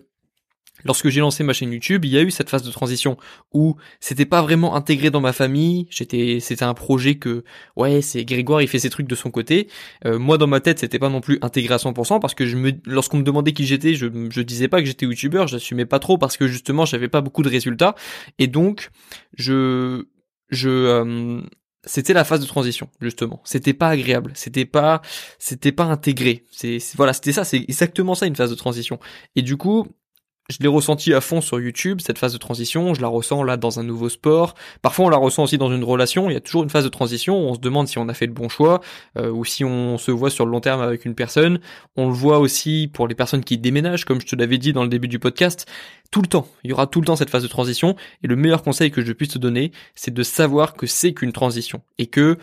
lorsque 0.86 1.10
j'ai 1.10 1.20
lancé 1.20 1.44
ma 1.44 1.54
chaîne 1.54 1.72
YouTube, 1.72 2.06
il 2.06 2.12
y 2.12 2.18
a 2.18 2.22
eu 2.22 2.32
cette 2.32 2.50
phase 2.50 2.64
de 2.64 2.72
transition 2.72 3.18
où 3.54 3.76
c'était 4.00 4.26
pas 4.26 4.42
vraiment 4.42 4.76
intégré 4.76 5.10
dans 5.10 5.22
ma 5.22 5.34
famille. 5.34 5.88
J'étais, 5.90 6.40
c'était 6.40 6.64
un 6.64 6.74
projet 6.74 7.16
que, 7.16 7.44
ouais, 7.76 8.02
c'est 8.02 8.26
Grégoire, 8.26 8.62
il 8.62 8.68
fait 8.68 8.80
ses 8.80 8.90
trucs 8.90 9.08
de 9.08 9.16
son 9.16 9.32
côté. 9.32 9.68
Euh, 10.06 10.20
moi, 10.20 10.38
dans 10.38 10.48
ma 10.48 10.60
tête, 10.60 10.80
c'était 10.80 11.00
pas 11.00 11.10
non 11.10 11.22
plus 11.22 11.40
intégré 11.42 11.74
à 11.74 11.78
100% 11.78 12.20
parce 12.20 12.34
que 12.34 12.46
je 12.46 12.58
me, 12.58 12.72
lorsqu'on 12.86 13.18
me 13.18 13.24
demandait 13.24 13.54
qui 13.54 13.66
j'étais, 13.66 13.94
je, 13.94 14.08
je 14.30 14.42
disais 14.42 14.68
pas 14.68 14.80
que 14.80 14.86
j'étais 14.86 15.06
YouTubeur, 15.06 15.48
j'assumais 15.48 15.86
pas 15.86 16.00
trop 16.00 16.18
parce 16.18 16.38
que 16.38 16.48
justement, 16.48 16.86
j'avais 16.86 17.10
pas 17.10 17.22
beaucoup 17.22 17.44
de 17.44 17.50
résultats. 17.50 17.96
Et 18.40 18.48
donc 18.48 18.90
je, 19.38 20.06
je, 20.50 20.70
euh, 20.70 21.42
c'était 21.84 22.14
la 22.14 22.24
phase 22.24 22.42
de 22.42 22.46
transition 22.46 22.90
justement. 23.02 23.42
C'était 23.44 23.74
pas 23.74 23.90
agréable. 23.90 24.32
C'était 24.36 24.66
pas 24.66 25.02
c'était 25.40 25.72
pas 25.72 25.86
intégré. 25.86 26.46
C'est 26.52 26.78
voilà 26.96 27.14
c'était 27.14 27.32
ça. 27.34 27.44
C'est 27.44 27.58
exactement 27.58 28.16
ça 28.16 28.28
une 28.28 28.36
phase 28.36 28.52
de 28.52 28.56
transition. 28.56 29.00
Et 29.36 29.42
du 29.42 29.58
coup 29.58 29.88
je 30.52 30.58
l'ai 30.62 30.68
ressenti 30.68 31.14
à 31.14 31.22
fond 31.22 31.42
sur 31.42 31.60
YouTube, 31.60 32.02
cette 32.02 32.18
phase 32.18 32.34
de 32.34 32.38
transition, 32.38 32.94
je 32.94 33.02
la 33.02 33.08
ressens 33.08 33.44
là 33.44 33.58
dans 33.58 33.80
un 33.80 33.84
nouveau 33.84 34.10
sport. 34.10 34.56
Parfois 34.82 35.06
on 35.06 35.10
la 35.10 35.18
ressent 35.18 35.44
aussi 35.44 35.58
dans 35.58 35.74
une 35.74 35.84
relation, 35.84 36.30
il 36.30 36.34
y 36.34 36.38
a 36.38 36.42
toujours 36.42 36.64
une 36.64 36.70
phase 36.70 36.84
de 36.84 36.90
transition 36.90 37.12
on 37.30 37.54
se 37.54 37.60
demande 37.60 37.88
si 37.88 37.98
on 37.98 38.08
a 38.10 38.14
fait 38.14 38.26
le 38.26 38.34
bon 38.34 38.50
choix 38.50 38.82
euh, 39.18 39.32
ou 39.32 39.46
si 39.46 39.64
on 39.64 39.98
se 39.98 40.12
voit 40.12 40.30
sur 40.30 40.46
le 40.46 40.52
long 40.52 40.62
terme 40.62 40.82
avec 40.82 41.06
une 41.06 41.16
personne. 41.16 41.60
On 41.96 42.08
le 42.08 42.14
voit 42.14 42.40
aussi 42.40 42.90
pour 42.94 43.08
les 43.08 43.16
personnes 43.16 43.44
qui 43.44 43.58
déménagent, 43.58 44.06
comme 44.06 44.22
je 44.22 44.26
te 44.26 44.36
l'avais 44.36 44.58
dit 44.58 44.74
dans 44.74 44.84
le 44.84 44.90
début 44.90 45.08
du 45.08 45.20
podcast. 45.20 45.66
Tout 46.12 46.22
le 46.22 46.28
temps, 46.28 46.48
il 46.64 46.70
y 46.70 46.74
aura 46.74 46.88
tout 46.88 47.00
le 47.00 47.06
temps 47.06 47.16
cette 47.16 47.30
phase 47.30 47.44
de 47.44 47.48
transition 47.48 47.96
et 48.24 48.28
le 48.28 48.36
meilleur 48.36 48.64
conseil 48.64 48.92
que 48.92 49.02
je 49.02 49.14
puisse 49.14 49.30
te 49.30 49.38
donner, 49.38 49.72
c'est 49.96 50.14
de 50.14 50.24
savoir 50.24 50.74
que 50.74 50.88
c'est 50.88 51.14
qu'une 51.14 51.32
transition 51.32 51.82
et 51.98 52.08
que 52.08 52.38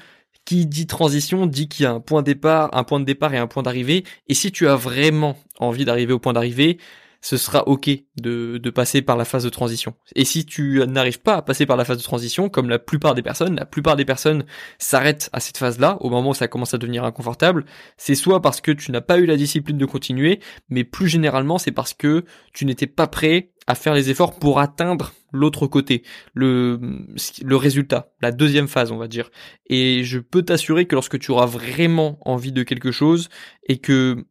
qui 0.45 0.65
dit 0.65 0.87
transition 0.87 1.45
dit 1.45 1.69
qu'il 1.69 1.83
y 1.83 1.87
a 1.87 1.93
un 1.93 2.01
point 2.01 2.23
de 2.23 2.27
départ, 2.27 2.71
un 2.73 2.83
point 2.83 3.01
de 3.01 3.05
départ 3.05 3.35
et 3.35 3.39
un 3.39 3.47
point 3.47 3.63
d'arrivée. 3.63 4.05
Et 4.29 4.35
si 4.35 4.51
tu 4.51 4.67
as 4.67 4.77
vraiment 4.77 5.37
envie 5.59 5.85
d'arriver 5.85 6.15
au 6.15 6.19
point 6.19 6.33
d'arrivée, 6.33 6.79
ce 7.21 7.37
sera 7.37 7.67
ok 7.67 7.91
de, 8.17 8.59
de 8.59 8.71
passer 8.71 9.03
par 9.03 9.17
la 9.17 9.25
phase 9.25 9.45
de 9.45 9.49
transition. 9.49 9.95
Et 10.15 10.25
si 10.25 10.47
tu 10.47 10.83
n'arrives 10.87 11.21
pas 11.21 11.37
à 11.37 11.43
passer 11.43 11.67
par 11.67 11.77
la 11.77 11.85
phase 11.85 11.99
de 11.99 12.03
transition, 12.03 12.49
comme 12.49 12.69
la 12.69 12.79
plupart 12.79 13.15
des 13.15 13.23
personnes, 13.23 13.57
la 13.57 13.67
plupart 13.67 13.97
des 13.97 14.05
personnes 14.05 14.45
s'arrêtent 14.79 15.29
à 15.33 15.41
cette 15.41 15.59
phase-là, 15.59 15.97
au 16.01 16.11
moment 16.11 16.31
où 16.31 16.35
ça 16.35 16.49
commence 16.49 16.75
à 16.75 16.79
devenir 16.79 17.05
inconfortable, 17.05 17.65
c'est 17.97 18.15
soit 18.15 18.41
parce 18.41 18.61
que 18.61 18.71
tu 18.71 18.93
n'as 18.93 19.01
pas 19.01 19.19
eu 19.19 19.27
la 19.27 19.37
discipline 19.37 19.79
de 19.79 19.87
continuer, 19.87 20.41
mais 20.69 20.85
plus 20.85 21.09
généralement 21.09 21.59
c'est 21.59 21.73
parce 21.73 21.95
que 21.95 22.25
tu 22.53 22.65
n'étais 22.65 22.87
pas 22.87 23.07
prêt 23.07 23.51
à 23.67 23.75
faire 23.75 23.95
les 23.95 24.11
efforts 24.11 24.39
pour 24.39 24.61
atteindre 24.61 25.13
l'autre 25.31 25.67
côté, 25.67 26.03
le, 26.33 26.81
le 27.43 27.57
résultat, 27.57 28.13
la 28.23 28.33
deuxième 28.33 28.67
phase, 28.67 28.93
on 28.93 28.97
va 28.97 29.09
dire. 29.09 29.31
Et 29.67 30.05
je 30.05 30.19
peux 30.19 30.43
t'assurer 30.43 30.87
que 30.87 30.95
lorsque 30.95 31.19
tu 31.19 31.33
auras 31.33 31.45
vraiment 31.45 32.19
envie 32.23 32.53
de 32.53 32.63
quelque 32.63 32.91
chose 32.91 33.29
et 33.69 33.77
que 33.77 34.25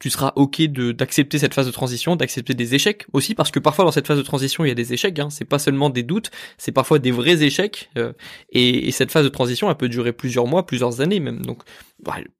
tu 0.00 0.10
seras 0.10 0.32
ok 0.36 0.62
de 0.62 0.92
d'accepter 0.92 1.38
cette 1.38 1.54
phase 1.54 1.66
de 1.66 1.72
transition, 1.72 2.16
d'accepter 2.16 2.54
des 2.54 2.74
échecs 2.74 3.06
aussi, 3.12 3.34
parce 3.34 3.50
que 3.50 3.58
parfois 3.58 3.84
dans 3.84 3.90
cette 3.90 4.06
phase 4.06 4.18
de 4.18 4.22
transition 4.22 4.64
il 4.64 4.68
y 4.68 4.70
a 4.70 4.74
des 4.74 4.92
échecs, 4.92 5.18
hein, 5.18 5.30
c'est 5.30 5.44
pas 5.44 5.58
seulement 5.58 5.90
des 5.90 6.02
doutes, 6.02 6.30
c'est 6.56 6.72
parfois 6.72 6.98
des 6.98 7.10
vrais 7.10 7.42
échecs, 7.42 7.90
euh, 7.98 8.12
et, 8.50 8.90
cette 8.92 9.12
phase 9.12 9.24
de 9.24 9.28
transition 9.28 9.70
elle 9.70 9.76
peut 9.76 9.88
durer 9.88 10.12
plusieurs 10.12 10.46
mois, 10.46 10.66
plusieurs 10.66 11.00
années 11.00 11.20
même, 11.20 11.44
donc 11.44 11.62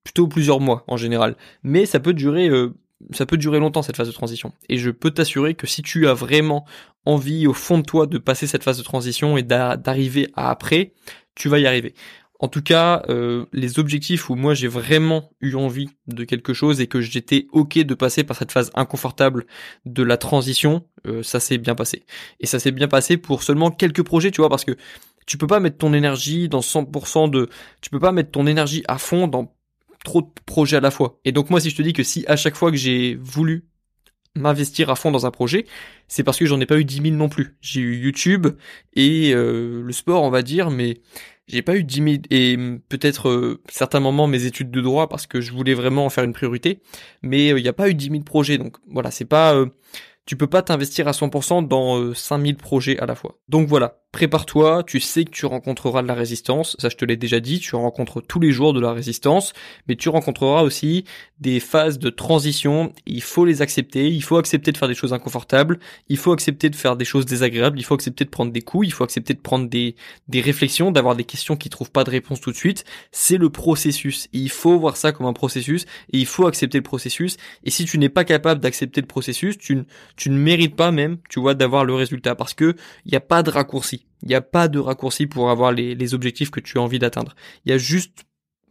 plutôt 0.05 0.29
plusieurs 0.29 0.61
mois 0.61 0.85
en 0.87 0.97
général, 0.97 1.37
mais 1.63 1.87
ça 1.87 2.01
peut 2.01 2.15
durer 2.15 2.49
euh, 2.49 2.75
ça 3.13 3.27
peut 3.27 3.37
durer 3.37 3.61
longtemps 3.61 3.83
cette 3.83 3.97
phase 3.97 4.09
de 4.09 4.13
transition, 4.13 4.53
et 4.69 4.79
je 4.79 4.91
peux 4.91 5.11
t'assurer 5.11 5.55
que 5.55 5.67
si 5.67 5.83
tu 5.83 6.09
as 6.09 6.15
vraiment 6.15 6.65
envie 7.05 7.47
au 7.47 7.55
fond 7.55 7.79
de 7.79 7.85
toi 7.85 8.07
de 8.07 8.19
passer 8.19 8.47
cette 8.47 8.65
phase 8.65 8.79
de 8.79 8.83
transition 8.83 9.37
et 9.37 9.43
d'arriver 9.43 10.29
à 10.35 10.51
après, 10.51 10.93
tu 11.35 11.49
vas 11.49 11.59
y 11.59 11.67
arriver. 11.67 11.95
En 12.41 12.49
tout 12.49 12.63
cas, 12.63 13.03
euh, 13.09 13.47
les 13.53 13.81
objectifs 13.81 14.31
où 14.31 14.37
moi 14.37 14.55
j'ai 14.55 14.69
vraiment 14.69 15.31
eu 15.41 15.55
envie 15.55 15.91
de 16.07 16.23
quelque 16.23 16.55
chose 16.55 16.81
et 16.81 16.87
que 16.87 17.01
j'étais 17.01 17.49
ok 17.51 17.79
de 17.79 17.95
passer 17.95 18.23
par 18.23 18.37
cette 18.37 18.53
phase 18.53 18.71
inconfortable 18.75 19.45
de 19.87 20.05
la 20.05 20.17
transition, 20.17 20.85
euh, 21.07 21.23
ça 21.25 21.41
s'est 21.41 21.59
bien 21.59 21.75
passé. 21.75 22.05
Et 22.39 22.47
ça 22.47 22.61
s'est 22.61 22.71
bien 22.71 22.87
passé 22.87 23.17
pour 23.17 23.43
seulement 23.43 23.71
quelques 23.73 24.05
projets, 24.05 24.31
tu 24.31 24.41
vois, 24.41 24.49
parce 24.49 24.65
que 24.65 24.77
tu 25.27 25.37
peux 25.37 25.49
pas 25.49 25.59
mettre 25.59 25.79
ton 25.79 25.93
énergie 25.93 26.49
dans 26.49 26.61
100% 26.61 27.29
de, 27.29 27.49
tu 27.81 27.91
peux 27.91 27.99
pas 27.99 28.13
mettre 28.13 28.31
ton 28.31 28.47
énergie 28.47 28.85
à 28.87 28.99
fond 28.99 29.27
dans 29.27 29.55
trop 30.05 30.23
de 30.23 30.29
projets 30.47 30.77
à 30.77 30.81
la 30.81 30.93
fois. 30.93 31.19
Et 31.25 31.33
donc 31.33 31.51
moi, 31.51 31.61
si 31.61 31.71
je 31.71 31.77
te 31.77 31.83
dis 31.83 31.93
que 31.93 32.05
si 32.05 32.25
à 32.29 32.37
chaque 32.37 32.55
fois 32.55 32.71
que 32.71 32.77
j'ai 32.77 33.17
voulu 33.17 33.69
m'investir 34.37 34.91
à 34.91 34.95
fond 34.95 35.11
dans 35.11 35.27
un 35.27 35.31
projet, 35.31 35.67
c'est 36.07 36.23
parce 36.23 36.39
que 36.39 36.47
j'en 36.47 36.61
ai 36.61 36.67
pas 36.67 36.79
eu 36.79 36.85
10 36.85 37.03
000 37.03 37.17
non 37.17 37.29
plus. 37.29 37.57
J'ai 37.61 37.81
eu 37.81 37.97
YouTube 37.97 38.47
et 38.95 39.33
euh, 39.35 39.83
le 39.83 39.93
sport, 39.93 40.23
on 40.23 40.31
va 40.31 40.43
dire, 40.43 40.71
mais 40.71 41.01
j'ai 41.49 41.63
pas 41.63 41.77
eu 41.77 41.85
10 41.85 41.95
000 41.97 42.17
et 42.31 42.57
peut-être 42.89 43.29
euh, 43.29 43.61
certains 43.69 44.01
moments 44.01 44.27
mes 44.27 44.45
études 44.45 44.71
de 44.71 44.81
droit 44.81 45.09
parce 45.09 45.27
que 45.27 45.41
je 45.41 45.53
voulais 45.53 45.75
vraiment 45.75 46.07
en 46.07 46.11
faire 46.11 46.25
une 46.25 46.33
priorité, 46.33 46.81
mais 47.23 47.53
euh, 47.53 47.59
il 47.59 47.63
n'y 47.63 47.69
a 47.69 47.73
pas 47.73 47.89
eu 47.89 47.95
10 47.95 48.11
000 48.11 48.23
projets, 48.23 48.59
donc 48.59 48.77
voilà, 48.87 49.11
c'est 49.11 49.25
pas, 49.25 49.55
euh, 49.55 49.67
tu 50.27 50.37
peux 50.37 50.47
pas 50.47 50.63
t'investir 50.63 51.09
à 51.09 51.13
100% 51.13 51.67
dans 51.67 52.15
5000 52.15 52.57
projets 52.57 52.99
à 52.99 53.07
la 53.07 53.15
fois. 53.15 53.39
Donc 53.49 53.67
voilà, 53.67 54.01
prépare-toi, 54.11 54.85
tu 54.87 55.01
sais 55.01 55.25
que 55.25 55.31
tu 55.31 55.45
rencontreras 55.45 56.01
de 56.01 56.09
la 56.09 56.15
résistance, 56.15 56.77
ça 56.79 56.89
je 56.89 56.97
te 56.97 57.05
l'ai 57.05 57.19
déjà 57.19 57.41
dit, 57.41 57.61
tu 57.61 57.77
rencontres 57.77 58.23
tous 58.23 58.41
les 58.41 58.53
jours 58.53 58.73
de 58.73 58.81
la 58.81 58.93
résistance, 58.93 59.53
mais 59.87 59.97
tu 59.97 60.09
rencontreras 60.09 60.63
aussi 60.63 61.05
des 61.41 61.61
phases 61.61 61.99
de 61.99 62.09
transition, 62.09 62.93
il 63.07 63.23
faut 63.23 63.45
les 63.45 63.61
accepter, 63.61 64.09
il 64.09 64.23
faut 64.23 64.39
accepter 64.39 64.73
de 64.73 64.79
faire 64.79 64.89
des 64.89 64.95
choses 64.95 65.13
inconfortables, 65.13 65.79
il 66.09 66.17
faut 66.17 66.33
accepter 66.33 66.71
de 66.71 66.75
faire 66.75 66.97
des 66.97 67.05
choses 67.05 67.27
désagréables, 67.27 67.79
il 67.79 67.83
faut 67.83 67.95
accepter 67.95 68.25
de 68.25 68.31
prendre 68.31 68.51
des 68.51 68.63
coups, 68.63 68.87
il 68.87 68.93
faut 68.93 69.05
accepter 69.05 69.35
de 69.35 69.41
prendre 69.41 69.69
des, 69.69 69.95
des 70.27 70.41
réflexions, 70.41 70.91
d'avoir 70.91 71.15
des 71.15 71.25
questions 71.25 71.57
qui 71.57 71.69
trouvent 71.69 71.93
pas 71.93 72.05
de 72.05 72.11
réponse 72.11 72.41
tout 72.41 72.51
de 72.51 72.57
suite, 72.57 72.85
c'est 73.13 73.37
le 73.37 73.51
processus, 73.51 74.29
il 74.33 74.51
faut 74.51 74.79
voir 74.79 74.97
ça 74.97 75.13
comme 75.13 75.27
un 75.27 75.35
processus, 75.35 75.85
et 76.15 76.19
il 76.19 76.27
faut 76.27 76.47
accepter 76.47 76.79
le 76.79 76.83
processus, 76.83 77.37
et 77.63 77.71
si 77.71 77.85
tu 77.85 77.99
n'es 77.99 78.09
pas 78.09 78.25
capable 78.25 78.63
d'accepter 78.63 79.03
le 79.03 79.07
processus, 79.07 79.59
tu, 79.59 79.85
tu 80.17 80.31
ne 80.31 80.39
mérites 80.39 80.77
pas 80.77 80.93
même, 80.93 81.19
tu 81.29 81.41
vois, 81.41 81.55
d'avoir 81.55 81.85
le 81.85 81.95
résultat, 81.95 82.35
parce 82.35 82.55
que 82.55 82.75
il 83.05 83.11
n'y 83.11 83.17
a 83.17 83.21
pas 83.21 83.43
de 83.43 83.51
raccourci 83.51 84.08
il 84.23 84.29
n'y 84.29 84.35
a 84.35 84.41
pas 84.41 84.69
de 84.69 84.79
raccourci 84.79 85.27
pour 85.27 85.51
avoir 85.51 85.73
les, 85.73 86.15
objectifs 86.15 86.51
que 86.51 86.61
tu 86.61 86.79
as 86.79 86.83
envie 86.83 86.99
d'atteindre. 86.99 87.35
Il 87.65 87.71
y 87.71 87.73
a 87.73 87.79
juste 87.79 88.25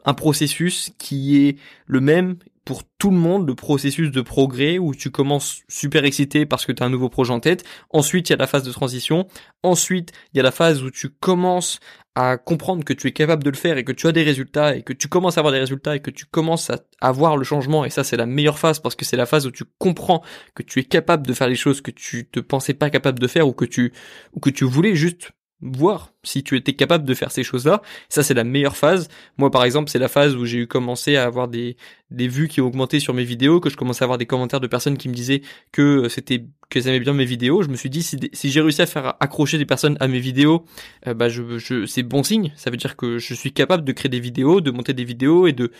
un 0.05 0.13
processus 0.13 0.91
qui 0.97 1.37
est 1.37 1.57
le 1.85 2.01
même 2.01 2.37
pour 2.67 2.83
tout 2.97 3.11
le 3.11 3.15
monde, 3.15 3.47
le 3.47 3.55
processus 3.55 4.11
de 4.11 4.19
progrès 4.19 4.77
où 4.77 4.93
tu 4.93 5.09
commences 5.09 5.61
super 5.69 6.03
excité 6.03 6.45
parce 6.45 6.65
que 6.65 6.73
tu 6.73 6.83
as 6.83 6.85
un 6.85 6.89
nouveau 6.89 7.07
projet 7.07 7.31
en 7.31 7.39
tête. 7.39 7.63
Ensuite, 7.91 8.29
il 8.29 8.33
y 8.33 8.35
a 8.35 8.37
la 8.37 8.45
phase 8.45 8.63
de 8.63 8.71
transition. 8.73 9.25
Ensuite, 9.63 10.11
il 10.33 10.37
y 10.37 10.39
a 10.41 10.43
la 10.43 10.51
phase 10.51 10.83
où 10.83 10.91
tu 10.91 11.09
commences 11.09 11.79
à 12.13 12.35
comprendre 12.35 12.83
que 12.83 12.91
tu 12.91 13.07
es 13.07 13.13
capable 13.13 13.41
de 13.41 13.49
le 13.49 13.55
faire 13.55 13.77
et 13.77 13.85
que 13.85 13.93
tu 13.93 14.05
as 14.05 14.11
des 14.11 14.23
résultats 14.23 14.75
et 14.75 14.83
que 14.83 14.91
tu 14.91 15.07
commences 15.07 15.37
à 15.37 15.39
avoir 15.39 15.53
des 15.53 15.59
résultats 15.59 15.95
et 15.95 16.01
que 16.01 16.11
tu 16.11 16.25
commences 16.25 16.69
à 16.69 16.79
avoir 16.99 17.37
le 17.37 17.45
changement 17.45 17.85
et 17.85 17.91
ça 17.91 18.03
c'est 18.03 18.17
la 18.17 18.25
meilleure 18.25 18.57
phase 18.57 18.79
parce 18.79 18.95
que 18.95 19.05
c'est 19.05 19.17
la 19.17 19.27
phase 19.27 19.45
où 19.45 19.51
tu 19.51 19.65
comprends 19.77 20.23
que 20.55 20.63
tu 20.63 20.79
es 20.79 20.83
capable 20.83 21.27
de 21.27 21.33
faire 21.33 21.47
les 21.47 21.55
choses 21.55 21.79
que 21.79 21.91
tu 21.91 22.27
te 22.27 22.39
pensais 22.39 22.73
pas 22.73 22.89
capable 22.89 23.19
de 23.19 23.27
faire 23.27 23.47
ou 23.47 23.53
que 23.53 23.65
tu 23.65 23.93
ou 24.33 24.39
que 24.39 24.49
tu 24.49 24.65
voulais 24.65 24.95
juste 24.95 25.29
voir 25.61 26.11
si 26.23 26.43
tu 26.43 26.55
étais 26.55 26.73
capable 26.73 27.03
de 27.03 27.13
faire 27.13 27.31
ces 27.31 27.43
choses-là. 27.43 27.81
Ça, 28.09 28.21
c'est 28.21 28.33
la 28.33 28.43
meilleure 28.43 28.77
phase. 28.77 29.09
Moi, 29.37 29.49
par 29.49 29.63
exemple, 29.63 29.89
c'est 29.89 29.99
la 29.99 30.07
phase 30.07 30.35
où 30.35 30.45
j'ai 30.45 30.59
eu 30.59 30.67
commencé 30.67 31.15
à 31.15 31.23
avoir 31.23 31.47
des, 31.47 31.77
des 32.11 32.27
vues 32.27 32.47
qui 32.47 32.61
ont 32.61 32.67
augmenté 32.67 32.99
sur 32.99 33.13
mes 33.13 33.23
vidéos, 33.23 33.59
que 33.59 33.69
je 33.69 33.75
commençais 33.77 34.03
à 34.03 34.05
avoir 34.05 34.17
des 34.17 34.27
commentaires 34.27 34.59
de 34.59 34.67
personnes 34.67 34.97
qui 34.97 35.09
me 35.09 35.13
disaient 35.13 35.41
que 35.71 36.09
c'était, 36.09 36.45
qu'elles 36.69 36.87
aimaient 36.87 36.99
bien 36.99 37.13
mes 37.13 37.25
vidéos. 37.25 37.63
Je 37.63 37.69
me 37.69 37.75
suis 37.75 37.89
dit, 37.89 38.03
si, 38.03 38.19
si 38.33 38.51
j'ai 38.51 38.61
réussi 38.61 38.81
à 38.81 38.85
faire 38.85 39.15
accrocher 39.19 39.57
des 39.57 39.65
personnes 39.65 39.97
à 39.99 40.07
mes 40.07 40.19
vidéos, 40.19 40.63
euh, 41.07 41.13
bah, 41.13 41.29
je, 41.29 41.57
je, 41.57 41.85
c'est 41.85 42.03
bon 42.03 42.21
signe. 42.21 42.53
Ça 42.55 42.69
veut 42.69 42.77
dire 42.77 42.95
que 42.95 43.17
je 43.17 43.33
suis 43.33 43.51
capable 43.51 43.83
de 43.83 43.91
créer 43.93 44.09
des 44.09 44.19
vidéos, 44.19 44.61
de 44.61 44.69
monter 44.69 44.93
des 44.93 45.05
vidéos 45.05 45.47
et 45.47 45.53
de, 45.53 45.71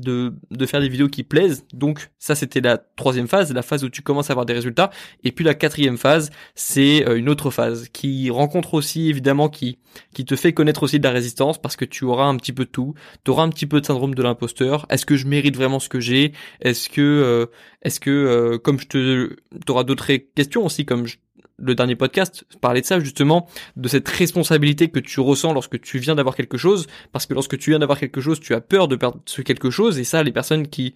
de, 0.00 0.34
de 0.50 0.66
faire 0.66 0.80
des 0.80 0.88
vidéos 0.88 1.08
qui 1.08 1.22
plaisent. 1.22 1.64
Donc 1.72 2.10
ça 2.18 2.34
c'était 2.34 2.60
la 2.60 2.78
troisième 2.78 3.28
phase, 3.28 3.52
la 3.52 3.62
phase 3.62 3.84
où 3.84 3.88
tu 3.88 4.02
commences 4.02 4.30
à 4.30 4.32
avoir 4.32 4.46
des 4.46 4.52
résultats. 4.52 4.90
Et 5.24 5.32
puis 5.32 5.44
la 5.44 5.54
quatrième 5.54 5.98
phase, 5.98 6.30
c'est 6.54 7.06
euh, 7.08 7.16
une 7.16 7.28
autre 7.28 7.50
phase 7.50 7.88
qui 7.92 8.30
rencontre 8.30 8.74
aussi 8.74 9.08
évidemment 9.08 9.48
qui 9.48 9.78
qui 10.12 10.24
te 10.24 10.36
fait 10.36 10.52
connaître 10.52 10.82
aussi 10.82 10.98
de 10.98 11.04
la 11.04 11.10
résistance 11.10 11.60
parce 11.60 11.76
que 11.76 11.84
tu 11.84 12.04
auras 12.04 12.24
un 12.24 12.36
petit 12.36 12.52
peu 12.52 12.64
de 12.64 12.70
tout. 12.70 12.94
Tu 13.24 13.30
auras 13.30 13.42
un 13.42 13.48
petit 13.48 13.66
peu 13.66 13.80
de 13.80 13.86
syndrome 13.86 14.14
de 14.14 14.22
l'imposteur. 14.22 14.86
Est-ce 14.88 15.06
que 15.06 15.16
je 15.16 15.26
mérite 15.26 15.56
vraiment 15.56 15.80
ce 15.80 15.88
que 15.88 16.00
j'ai? 16.00 16.32
Est-ce 16.60 16.88
que 16.88 17.00
euh, 17.00 17.46
est-ce 17.82 18.00
que 18.00 18.10
euh, 18.10 18.58
comme 18.58 18.78
je 18.78 18.86
te 18.86 19.36
t'auras 19.66 19.84
d'autres 19.84 20.12
questions 20.34 20.64
aussi 20.64 20.84
comme 20.84 21.06
je 21.06 21.16
le 21.60 21.74
dernier 21.74 21.96
podcast 21.96 22.44
parlait 22.60 22.80
de 22.80 22.86
ça 22.86 23.00
justement, 23.00 23.48
de 23.76 23.88
cette 23.88 24.08
responsabilité 24.08 24.88
que 24.88 25.00
tu 25.00 25.20
ressens 25.20 25.52
lorsque 25.52 25.80
tu 25.80 25.98
viens 25.98 26.14
d'avoir 26.14 26.34
quelque 26.34 26.56
chose, 26.56 26.86
parce 27.12 27.26
que 27.26 27.34
lorsque 27.34 27.58
tu 27.58 27.70
viens 27.70 27.78
d'avoir 27.78 27.98
quelque 27.98 28.20
chose, 28.20 28.40
tu 28.40 28.54
as 28.54 28.60
peur 28.60 28.88
de 28.88 28.96
perdre 28.96 29.20
ce 29.26 29.42
quelque 29.42 29.70
chose, 29.70 29.98
et 29.98 30.04
ça, 30.04 30.22
les 30.22 30.32
personnes 30.32 30.68
qui 30.68 30.94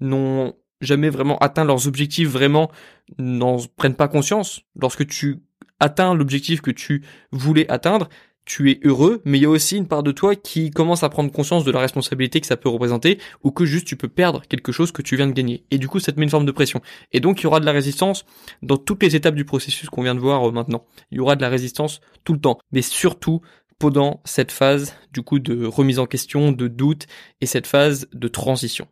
n'ont 0.00 0.54
jamais 0.80 1.08
vraiment 1.08 1.38
atteint 1.38 1.64
leurs 1.64 1.86
objectifs 1.86 2.28
vraiment 2.28 2.70
n'en 3.18 3.58
prennent 3.76 3.94
pas 3.94 4.08
conscience. 4.08 4.62
Lorsque 4.80 5.06
tu 5.06 5.42
atteins 5.80 6.14
l'objectif 6.14 6.60
que 6.60 6.70
tu 6.70 7.04
voulais 7.30 7.70
atteindre, 7.70 8.08
tu 8.44 8.70
es 8.70 8.80
heureux, 8.84 9.22
mais 9.24 9.38
il 9.38 9.42
y 9.42 9.46
a 9.46 9.50
aussi 9.50 9.76
une 9.76 9.88
part 9.88 10.02
de 10.02 10.12
toi 10.12 10.36
qui 10.36 10.70
commence 10.70 11.02
à 11.02 11.08
prendre 11.08 11.32
conscience 11.32 11.64
de 11.64 11.70
la 11.70 11.80
responsabilité 11.80 12.40
que 12.40 12.46
ça 12.46 12.56
peut 12.56 12.68
représenter, 12.68 13.18
ou 13.42 13.50
que 13.50 13.64
juste 13.64 13.86
tu 13.86 13.96
peux 13.96 14.08
perdre 14.08 14.42
quelque 14.48 14.72
chose 14.72 14.92
que 14.92 15.02
tu 15.02 15.16
viens 15.16 15.26
de 15.26 15.32
gagner. 15.32 15.64
Et 15.70 15.78
du 15.78 15.88
coup, 15.88 15.98
ça 15.98 16.12
te 16.12 16.18
met 16.18 16.24
une 16.24 16.30
forme 16.30 16.46
de 16.46 16.52
pression. 16.52 16.80
Et 17.12 17.20
donc, 17.20 17.40
il 17.40 17.44
y 17.44 17.46
aura 17.46 17.60
de 17.60 17.66
la 17.66 17.72
résistance 17.72 18.24
dans 18.62 18.76
toutes 18.76 19.02
les 19.02 19.16
étapes 19.16 19.34
du 19.34 19.44
processus 19.44 19.88
qu'on 19.88 20.02
vient 20.02 20.14
de 20.14 20.20
voir 20.20 20.48
euh, 20.48 20.52
maintenant. 20.52 20.84
Il 21.10 21.16
y 21.16 21.20
aura 21.20 21.36
de 21.36 21.42
la 21.42 21.48
résistance 21.48 22.00
tout 22.24 22.32
le 22.32 22.40
temps. 22.40 22.58
Mais 22.72 22.82
surtout, 22.82 23.40
pendant 23.78 24.20
cette 24.24 24.52
phase, 24.52 24.94
du 25.12 25.22
coup, 25.22 25.38
de 25.38 25.64
remise 25.64 25.98
en 25.98 26.06
question, 26.06 26.52
de 26.52 26.68
doute, 26.68 27.06
et 27.40 27.46
cette 27.46 27.66
phase 27.66 28.08
de 28.12 28.28
transition. 28.28 28.88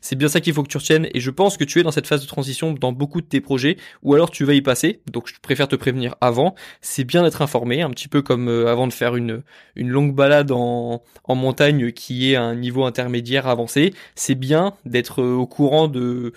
C'est 0.00 0.16
bien 0.16 0.28
ça 0.28 0.40
qu'il 0.40 0.52
faut 0.52 0.62
que 0.62 0.68
tu 0.68 0.76
retiennes 0.76 1.08
et 1.14 1.20
je 1.20 1.30
pense 1.30 1.56
que 1.56 1.64
tu 1.64 1.80
es 1.80 1.82
dans 1.82 1.90
cette 1.90 2.06
phase 2.06 2.22
de 2.22 2.26
transition 2.26 2.72
dans 2.72 2.92
beaucoup 2.92 3.20
de 3.20 3.26
tes 3.26 3.40
projets 3.40 3.76
ou 4.02 4.14
alors 4.14 4.30
tu 4.30 4.44
vas 4.44 4.54
y 4.54 4.62
passer. 4.62 5.00
Donc 5.10 5.28
je 5.28 5.34
préfère 5.40 5.68
te 5.68 5.76
prévenir 5.76 6.16
avant. 6.20 6.54
C'est 6.80 7.04
bien 7.04 7.22
d'être 7.22 7.42
informé, 7.42 7.82
un 7.82 7.90
petit 7.90 8.08
peu 8.08 8.22
comme 8.22 8.48
euh, 8.48 8.68
avant 8.68 8.86
de 8.86 8.92
faire 8.92 9.16
une 9.16 9.42
une 9.76 9.88
longue 9.88 10.14
balade 10.14 10.50
en 10.52 11.02
en 11.24 11.34
montagne 11.34 11.92
qui 11.92 12.32
est 12.32 12.36
à 12.36 12.42
un 12.42 12.54
niveau 12.54 12.84
intermédiaire 12.84 13.46
avancé. 13.46 13.94
C'est 14.14 14.34
bien 14.34 14.74
d'être 14.84 15.22
euh, 15.22 15.34
au 15.34 15.46
courant 15.46 15.88
de 15.88 16.32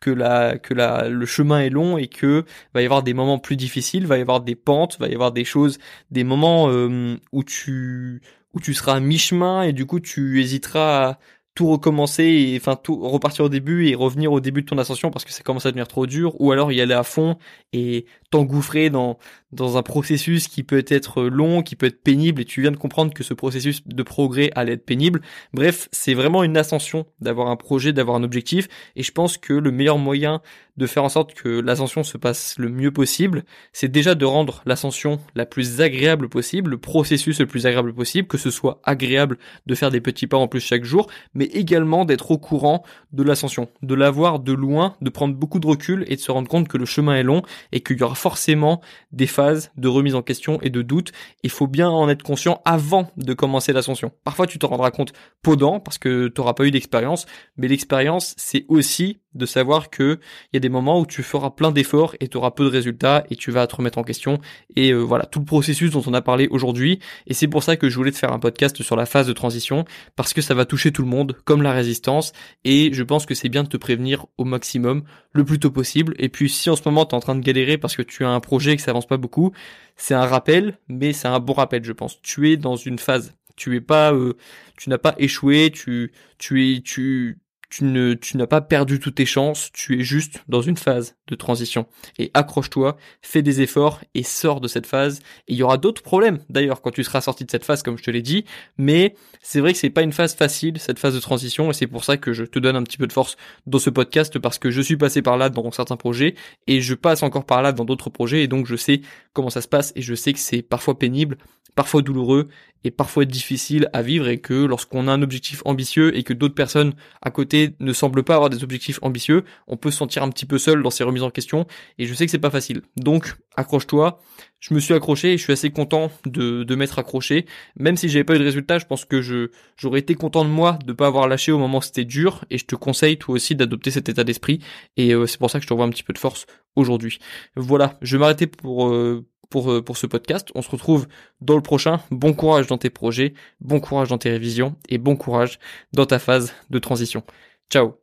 que 0.00 0.10
la 0.10 0.58
que 0.58 0.74
la 0.74 1.08
le 1.08 1.26
chemin 1.26 1.60
est 1.60 1.70
long 1.70 1.98
et 1.98 2.08
que 2.08 2.44
va 2.74 2.82
y 2.82 2.84
avoir 2.84 3.02
des 3.02 3.14
moments 3.14 3.38
plus 3.38 3.56
difficiles, 3.56 4.06
va 4.06 4.18
y 4.18 4.20
avoir 4.20 4.40
des 4.40 4.54
pentes, 4.54 4.98
va 4.98 5.08
y 5.08 5.14
avoir 5.14 5.32
des 5.32 5.44
choses, 5.44 5.78
des 6.10 6.24
moments 6.24 6.70
euh, 6.70 7.16
où 7.32 7.42
tu 7.44 8.22
où 8.54 8.60
tu 8.60 8.74
seras 8.74 8.94
à 8.94 9.00
mi-chemin 9.00 9.62
et 9.62 9.72
du 9.72 9.86
coup 9.86 10.00
tu 10.00 10.40
hésiteras 10.40 11.10
à 11.10 11.18
tout 11.58 11.66
recommencer 11.66 12.22
et 12.22 12.56
enfin 12.56 12.76
tout 12.76 12.94
repartir 13.00 13.46
au 13.46 13.48
début 13.48 13.88
et 13.88 13.96
revenir 13.96 14.30
au 14.30 14.38
début 14.38 14.62
de 14.62 14.66
ton 14.66 14.78
ascension 14.78 15.10
parce 15.10 15.24
que 15.24 15.32
ça 15.32 15.42
commence 15.42 15.66
à 15.66 15.70
devenir 15.70 15.88
trop 15.88 16.06
dur 16.06 16.40
ou 16.40 16.52
alors 16.52 16.70
y 16.70 16.80
aller 16.80 16.94
à 16.94 17.02
fond 17.02 17.36
et 17.72 18.06
t'engouffrer 18.30 18.90
dans 18.90 19.18
dans 19.52 19.78
un 19.78 19.82
processus 19.82 20.46
qui 20.46 20.62
peut 20.62 20.84
être 20.88 21.22
long, 21.22 21.62
qui 21.62 21.74
peut 21.74 21.86
être 21.86 22.02
pénible 22.02 22.42
et 22.42 22.44
tu 22.44 22.60
viens 22.60 22.70
de 22.70 22.76
comprendre 22.76 23.14
que 23.14 23.24
ce 23.24 23.32
processus 23.32 23.86
de 23.86 24.02
progrès 24.02 24.50
allait 24.54 24.74
être 24.74 24.84
pénible. 24.84 25.22
Bref, 25.54 25.88
c'est 25.90 26.14
vraiment 26.14 26.42
une 26.42 26.56
ascension 26.56 27.06
d'avoir 27.20 27.48
un 27.48 27.56
projet, 27.56 27.92
d'avoir 27.92 28.16
un 28.16 28.22
objectif 28.22 28.68
et 28.96 29.02
je 29.02 29.12
pense 29.12 29.38
que 29.38 29.54
le 29.54 29.70
meilleur 29.70 29.98
moyen 29.98 30.42
de 30.76 30.86
faire 30.86 31.02
en 31.02 31.08
sorte 31.08 31.34
que 31.34 31.48
l'ascension 31.48 32.04
se 32.04 32.16
passe 32.16 32.54
le 32.56 32.68
mieux 32.68 32.92
possible, 32.92 33.44
c'est 33.72 33.90
déjà 33.90 34.14
de 34.14 34.24
rendre 34.24 34.62
l'ascension 34.64 35.18
la 35.34 35.44
plus 35.44 35.80
agréable 35.80 36.28
possible, 36.28 36.70
le 36.70 36.78
processus 36.78 37.40
le 37.40 37.46
plus 37.46 37.66
agréable 37.66 37.92
possible, 37.92 38.28
que 38.28 38.38
ce 38.38 38.50
soit 38.50 38.80
agréable 38.84 39.38
de 39.66 39.74
faire 39.74 39.90
des 39.90 40.00
petits 40.00 40.28
pas 40.28 40.36
en 40.36 40.46
plus 40.46 40.60
chaque 40.60 40.84
jour, 40.84 41.08
mais 41.34 41.46
également 41.46 42.04
d'être 42.04 42.30
au 42.30 42.38
courant 42.38 42.84
de 43.12 43.24
l'ascension, 43.24 43.68
de 43.82 43.94
la 43.94 44.10
voir 44.10 44.38
de 44.38 44.52
loin, 44.52 44.94
de 45.02 45.10
prendre 45.10 45.34
beaucoup 45.34 45.58
de 45.58 45.66
recul 45.66 46.04
et 46.06 46.14
de 46.14 46.20
se 46.20 46.30
rendre 46.30 46.48
compte 46.48 46.68
que 46.68 46.78
le 46.78 46.84
chemin 46.84 47.16
est 47.16 47.24
long 47.24 47.42
et 47.72 47.80
qu'il 47.80 47.98
y 47.98 48.02
aura 48.04 48.14
forcément 48.18 48.80
des 49.12 49.26
phases 49.26 49.70
de 49.76 49.88
remise 49.88 50.14
en 50.14 50.22
question 50.22 50.58
et 50.62 50.70
de 50.70 50.82
doute. 50.82 51.12
Il 51.42 51.50
faut 51.50 51.66
bien 51.66 51.88
en 51.88 52.08
être 52.08 52.22
conscient 52.22 52.60
avant 52.64 53.10
de 53.16 53.32
commencer 53.32 53.72
l'ascension. 53.72 54.12
Parfois 54.24 54.46
tu 54.46 54.58
te 54.58 54.66
rendras 54.66 54.90
compte 54.90 55.12
pendant 55.42 55.80
parce 55.80 55.98
que 55.98 56.28
tu 56.28 56.40
n'auras 56.40 56.54
pas 56.54 56.66
eu 56.66 56.70
d'expérience, 56.70 57.26
mais 57.56 57.68
l'expérience 57.68 58.34
c'est 58.36 58.64
aussi 58.68 59.18
de 59.34 59.46
savoir 59.46 59.90
que 59.90 60.18
il 60.52 60.56
y 60.56 60.58
a 60.58 60.60
des 60.60 60.68
moments 60.68 61.00
où 61.00 61.06
tu 61.06 61.22
feras 61.22 61.50
plein 61.50 61.70
d'efforts 61.70 62.14
et 62.20 62.28
tu 62.28 62.36
auras 62.36 62.50
peu 62.50 62.64
de 62.64 62.70
résultats 62.70 63.24
et 63.30 63.36
tu 63.36 63.50
vas 63.50 63.66
te 63.66 63.76
remettre 63.76 63.98
en 63.98 64.02
question 64.02 64.40
et 64.74 64.90
euh, 64.90 64.98
voilà 64.98 65.24
tout 65.24 65.38
le 65.38 65.44
processus 65.44 65.90
dont 65.90 66.02
on 66.06 66.14
a 66.14 66.22
parlé 66.22 66.48
aujourd'hui 66.50 66.98
et 67.26 67.34
c'est 67.34 67.46
pour 67.46 67.62
ça 67.62 67.76
que 67.76 67.88
je 67.88 67.96
voulais 67.96 68.10
te 68.10 68.16
faire 68.16 68.32
un 68.32 68.38
podcast 68.38 68.82
sur 68.82 68.96
la 68.96 69.06
phase 69.06 69.26
de 69.26 69.32
transition 69.32 69.84
parce 70.16 70.32
que 70.32 70.40
ça 70.40 70.54
va 70.54 70.64
toucher 70.64 70.92
tout 70.92 71.02
le 71.02 71.08
monde 71.08 71.36
comme 71.44 71.62
la 71.62 71.72
résistance 71.72 72.32
et 72.64 72.90
je 72.92 73.02
pense 73.02 73.26
que 73.26 73.34
c'est 73.34 73.48
bien 73.48 73.64
de 73.64 73.68
te 73.68 73.76
prévenir 73.76 74.26
au 74.38 74.44
maximum 74.44 75.04
le 75.32 75.44
plus 75.44 75.58
tôt 75.58 75.70
possible 75.70 76.14
et 76.18 76.28
puis 76.28 76.48
si 76.48 76.70
en 76.70 76.76
ce 76.76 76.82
moment 76.86 77.04
tu 77.04 77.10
es 77.10 77.14
en 77.14 77.20
train 77.20 77.34
de 77.34 77.42
galérer 77.42 77.78
parce 77.78 77.96
que 77.96 78.02
tu 78.08 78.24
as 78.24 78.30
un 78.30 78.40
projet 78.40 78.72
et 78.72 78.76
que 78.76 78.82
ça 78.82 78.90
avance 78.90 79.06
pas 79.06 79.16
beaucoup 79.16 79.52
c'est 79.98 80.14
un 80.14 80.24
rappel 80.26 80.78
mais 80.88 81.12
c'est 81.12 81.28
un 81.28 81.40
bon 81.40 81.52
rappel 81.52 81.84
je 81.84 81.92
pense. 81.92 82.22
Tu 82.22 82.50
es 82.50 82.56
dans 82.56 82.76
une 82.76 82.98
phase. 82.98 83.34
Tu 83.56 83.76
es 83.76 83.80
pas 83.80 84.14
euh, 84.14 84.34
tu 84.76 84.88
n'as 84.88 84.98
pas 84.98 85.14
échoué 85.18 85.70
tu 85.72 86.12
tu 86.38 86.76
es 86.76 86.80
tu 86.80 87.38
tu 87.70 87.84
ne 87.84 88.14
tu 88.14 88.36
n'as 88.36 88.46
pas 88.46 88.60
perdu 88.60 88.98
toutes 88.98 89.16
tes 89.16 89.26
chances, 89.26 89.70
tu 89.72 90.00
es 90.00 90.04
juste 90.04 90.42
dans 90.48 90.62
une 90.62 90.76
phase 90.76 91.16
de 91.26 91.34
transition. 91.34 91.86
Et 92.18 92.30
accroche-toi, 92.34 92.96
fais 93.22 93.42
des 93.42 93.60
efforts 93.60 94.00
et 94.14 94.22
sors 94.22 94.60
de 94.60 94.68
cette 94.68 94.86
phase. 94.86 95.20
Et 95.48 95.52
il 95.52 95.56
y 95.56 95.62
aura 95.62 95.76
d'autres 95.76 96.02
problèmes 96.02 96.38
d'ailleurs 96.48 96.80
quand 96.80 96.90
tu 96.90 97.04
seras 97.04 97.20
sorti 97.20 97.44
de 97.44 97.50
cette 97.50 97.64
phase 97.64 97.82
comme 97.82 97.98
je 97.98 98.02
te 98.02 98.10
l'ai 98.10 98.22
dit, 98.22 98.44
mais 98.76 99.14
c'est 99.42 99.60
vrai 99.60 99.72
que 99.72 99.78
c'est 99.78 99.90
pas 99.90 100.02
une 100.02 100.12
phase 100.12 100.34
facile 100.34 100.78
cette 100.78 100.98
phase 100.98 101.14
de 101.14 101.20
transition 101.20 101.70
et 101.70 101.74
c'est 101.74 101.86
pour 101.86 102.04
ça 102.04 102.16
que 102.16 102.32
je 102.32 102.44
te 102.44 102.58
donne 102.58 102.76
un 102.76 102.82
petit 102.82 102.96
peu 102.96 103.06
de 103.06 103.12
force 103.12 103.36
dans 103.66 103.78
ce 103.78 103.90
podcast 103.90 104.38
parce 104.38 104.58
que 104.58 104.70
je 104.70 104.80
suis 104.80 104.96
passé 104.96 105.22
par 105.22 105.36
là 105.36 105.48
dans 105.50 105.70
certains 105.70 105.96
projets 105.96 106.34
et 106.66 106.80
je 106.80 106.94
passe 106.94 107.22
encore 107.22 107.44
par 107.44 107.62
là 107.62 107.72
dans 107.72 107.84
d'autres 107.84 108.10
projets 108.10 108.42
et 108.42 108.48
donc 108.48 108.66
je 108.66 108.76
sais 108.76 109.00
comment 109.32 109.50
ça 109.50 109.60
se 109.60 109.68
passe 109.68 109.92
et 109.96 110.02
je 110.02 110.14
sais 110.14 110.32
que 110.32 110.38
c'est 110.38 110.62
parfois 110.62 110.98
pénible, 110.98 111.38
parfois 111.74 112.02
douloureux 112.02 112.48
et 112.84 112.90
parfois 112.90 113.24
difficile 113.24 113.88
à 113.92 114.02
vivre 114.02 114.28
et 114.28 114.38
que 114.38 114.54
lorsqu'on 114.54 115.08
a 115.08 115.12
un 115.12 115.22
objectif 115.22 115.62
ambitieux 115.64 116.16
et 116.16 116.22
que 116.22 116.32
d'autres 116.32 116.54
personnes 116.54 116.94
à 117.22 117.30
côté 117.30 117.74
ne 117.80 117.92
semblent 117.92 118.22
pas 118.22 118.34
avoir 118.34 118.50
des 118.50 118.62
objectifs 118.62 118.98
ambitieux, 119.02 119.44
on 119.66 119.76
peut 119.76 119.90
se 119.90 119.98
sentir 119.98 120.22
un 120.22 120.30
petit 120.30 120.46
peu 120.46 120.58
seul 120.58 120.82
dans 120.82 120.90
ces 120.90 121.04
remises 121.04 121.22
en 121.22 121.30
question 121.30 121.66
et 121.98 122.06
je 122.06 122.14
sais 122.14 122.24
que 122.24 122.30
c'est 122.30 122.38
pas 122.38 122.50
facile. 122.50 122.82
Donc 122.96 123.34
accroche-toi. 123.56 124.20
Je 124.60 124.74
me 124.74 124.80
suis 124.80 124.94
accroché 124.94 125.34
et 125.34 125.38
je 125.38 125.42
suis 125.42 125.52
assez 125.52 125.70
content 125.70 126.10
de, 126.24 126.62
de 126.62 126.74
m'être 126.74 126.98
accroché. 126.98 127.46
Même 127.76 127.96
si 127.96 128.08
j'avais 128.08 128.24
pas 128.24 128.36
eu 128.36 128.38
de 128.38 128.44
résultat, 128.44 128.78
je 128.78 128.86
pense 128.86 129.04
que 129.04 129.20
je 129.20 129.50
j'aurais 129.76 130.00
été 130.00 130.14
content 130.14 130.44
de 130.44 130.50
moi 130.50 130.78
de 130.84 130.92
pas 130.92 131.06
avoir 131.06 131.28
lâché 131.28 131.52
au 131.52 131.58
moment 131.58 131.78
où 131.78 131.82
c'était 131.82 132.04
dur 132.04 132.44
et 132.50 132.58
je 132.58 132.64
te 132.64 132.76
conseille 132.76 133.18
toi 133.18 133.34
aussi 133.34 133.54
d'adopter 133.54 133.90
cet 133.90 134.08
état 134.08 134.24
d'esprit 134.24 134.60
et 134.96 135.14
euh, 135.14 135.26
c'est 135.26 135.38
pour 135.38 135.50
ça 135.50 135.58
que 135.58 135.64
je 135.64 135.68
t'envoie 135.68 135.84
un 135.84 135.90
petit 135.90 136.02
peu 136.02 136.12
de 136.12 136.18
force 136.18 136.46
aujourd'hui. 136.76 137.18
Voilà, 137.56 137.98
je 138.02 138.16
vais 138.16 138.20
m'arrêter 138.20 138.46
pour 138.46 138.88
euh, 138.88 139.26
pour, 139.50 139.70
euh, 139.70 139.82
pour 139.82 139.96
ce 139.96 140.06
podcast. 140.06 140.50
On 140.54 140.62
se 140.62 140.70
retrouve 140.70 141.06
dans 141.40 141.56
le 141.56 141.62
prochain. 141.62 142.00
Bon 142.10 142.34
courage 142.34 142.66
dans 142.66 142.78
tes 142.78 142.90
projets, 142.90 143.34
bon 143.60 143.80
courage 143.80 144.08
dans 144.08 144.18
tes 144.18 144.30
révisions 144.30 144.76
et 144.88 144.98
bon 144.98 145.16
courage 145.16 145.58
dans 145.92 146.06
ta 146.06 146.18
phase 146.18 146.54
de 146.70 146.78
transition. 146.78 147.22
Ciao 147.70 147.98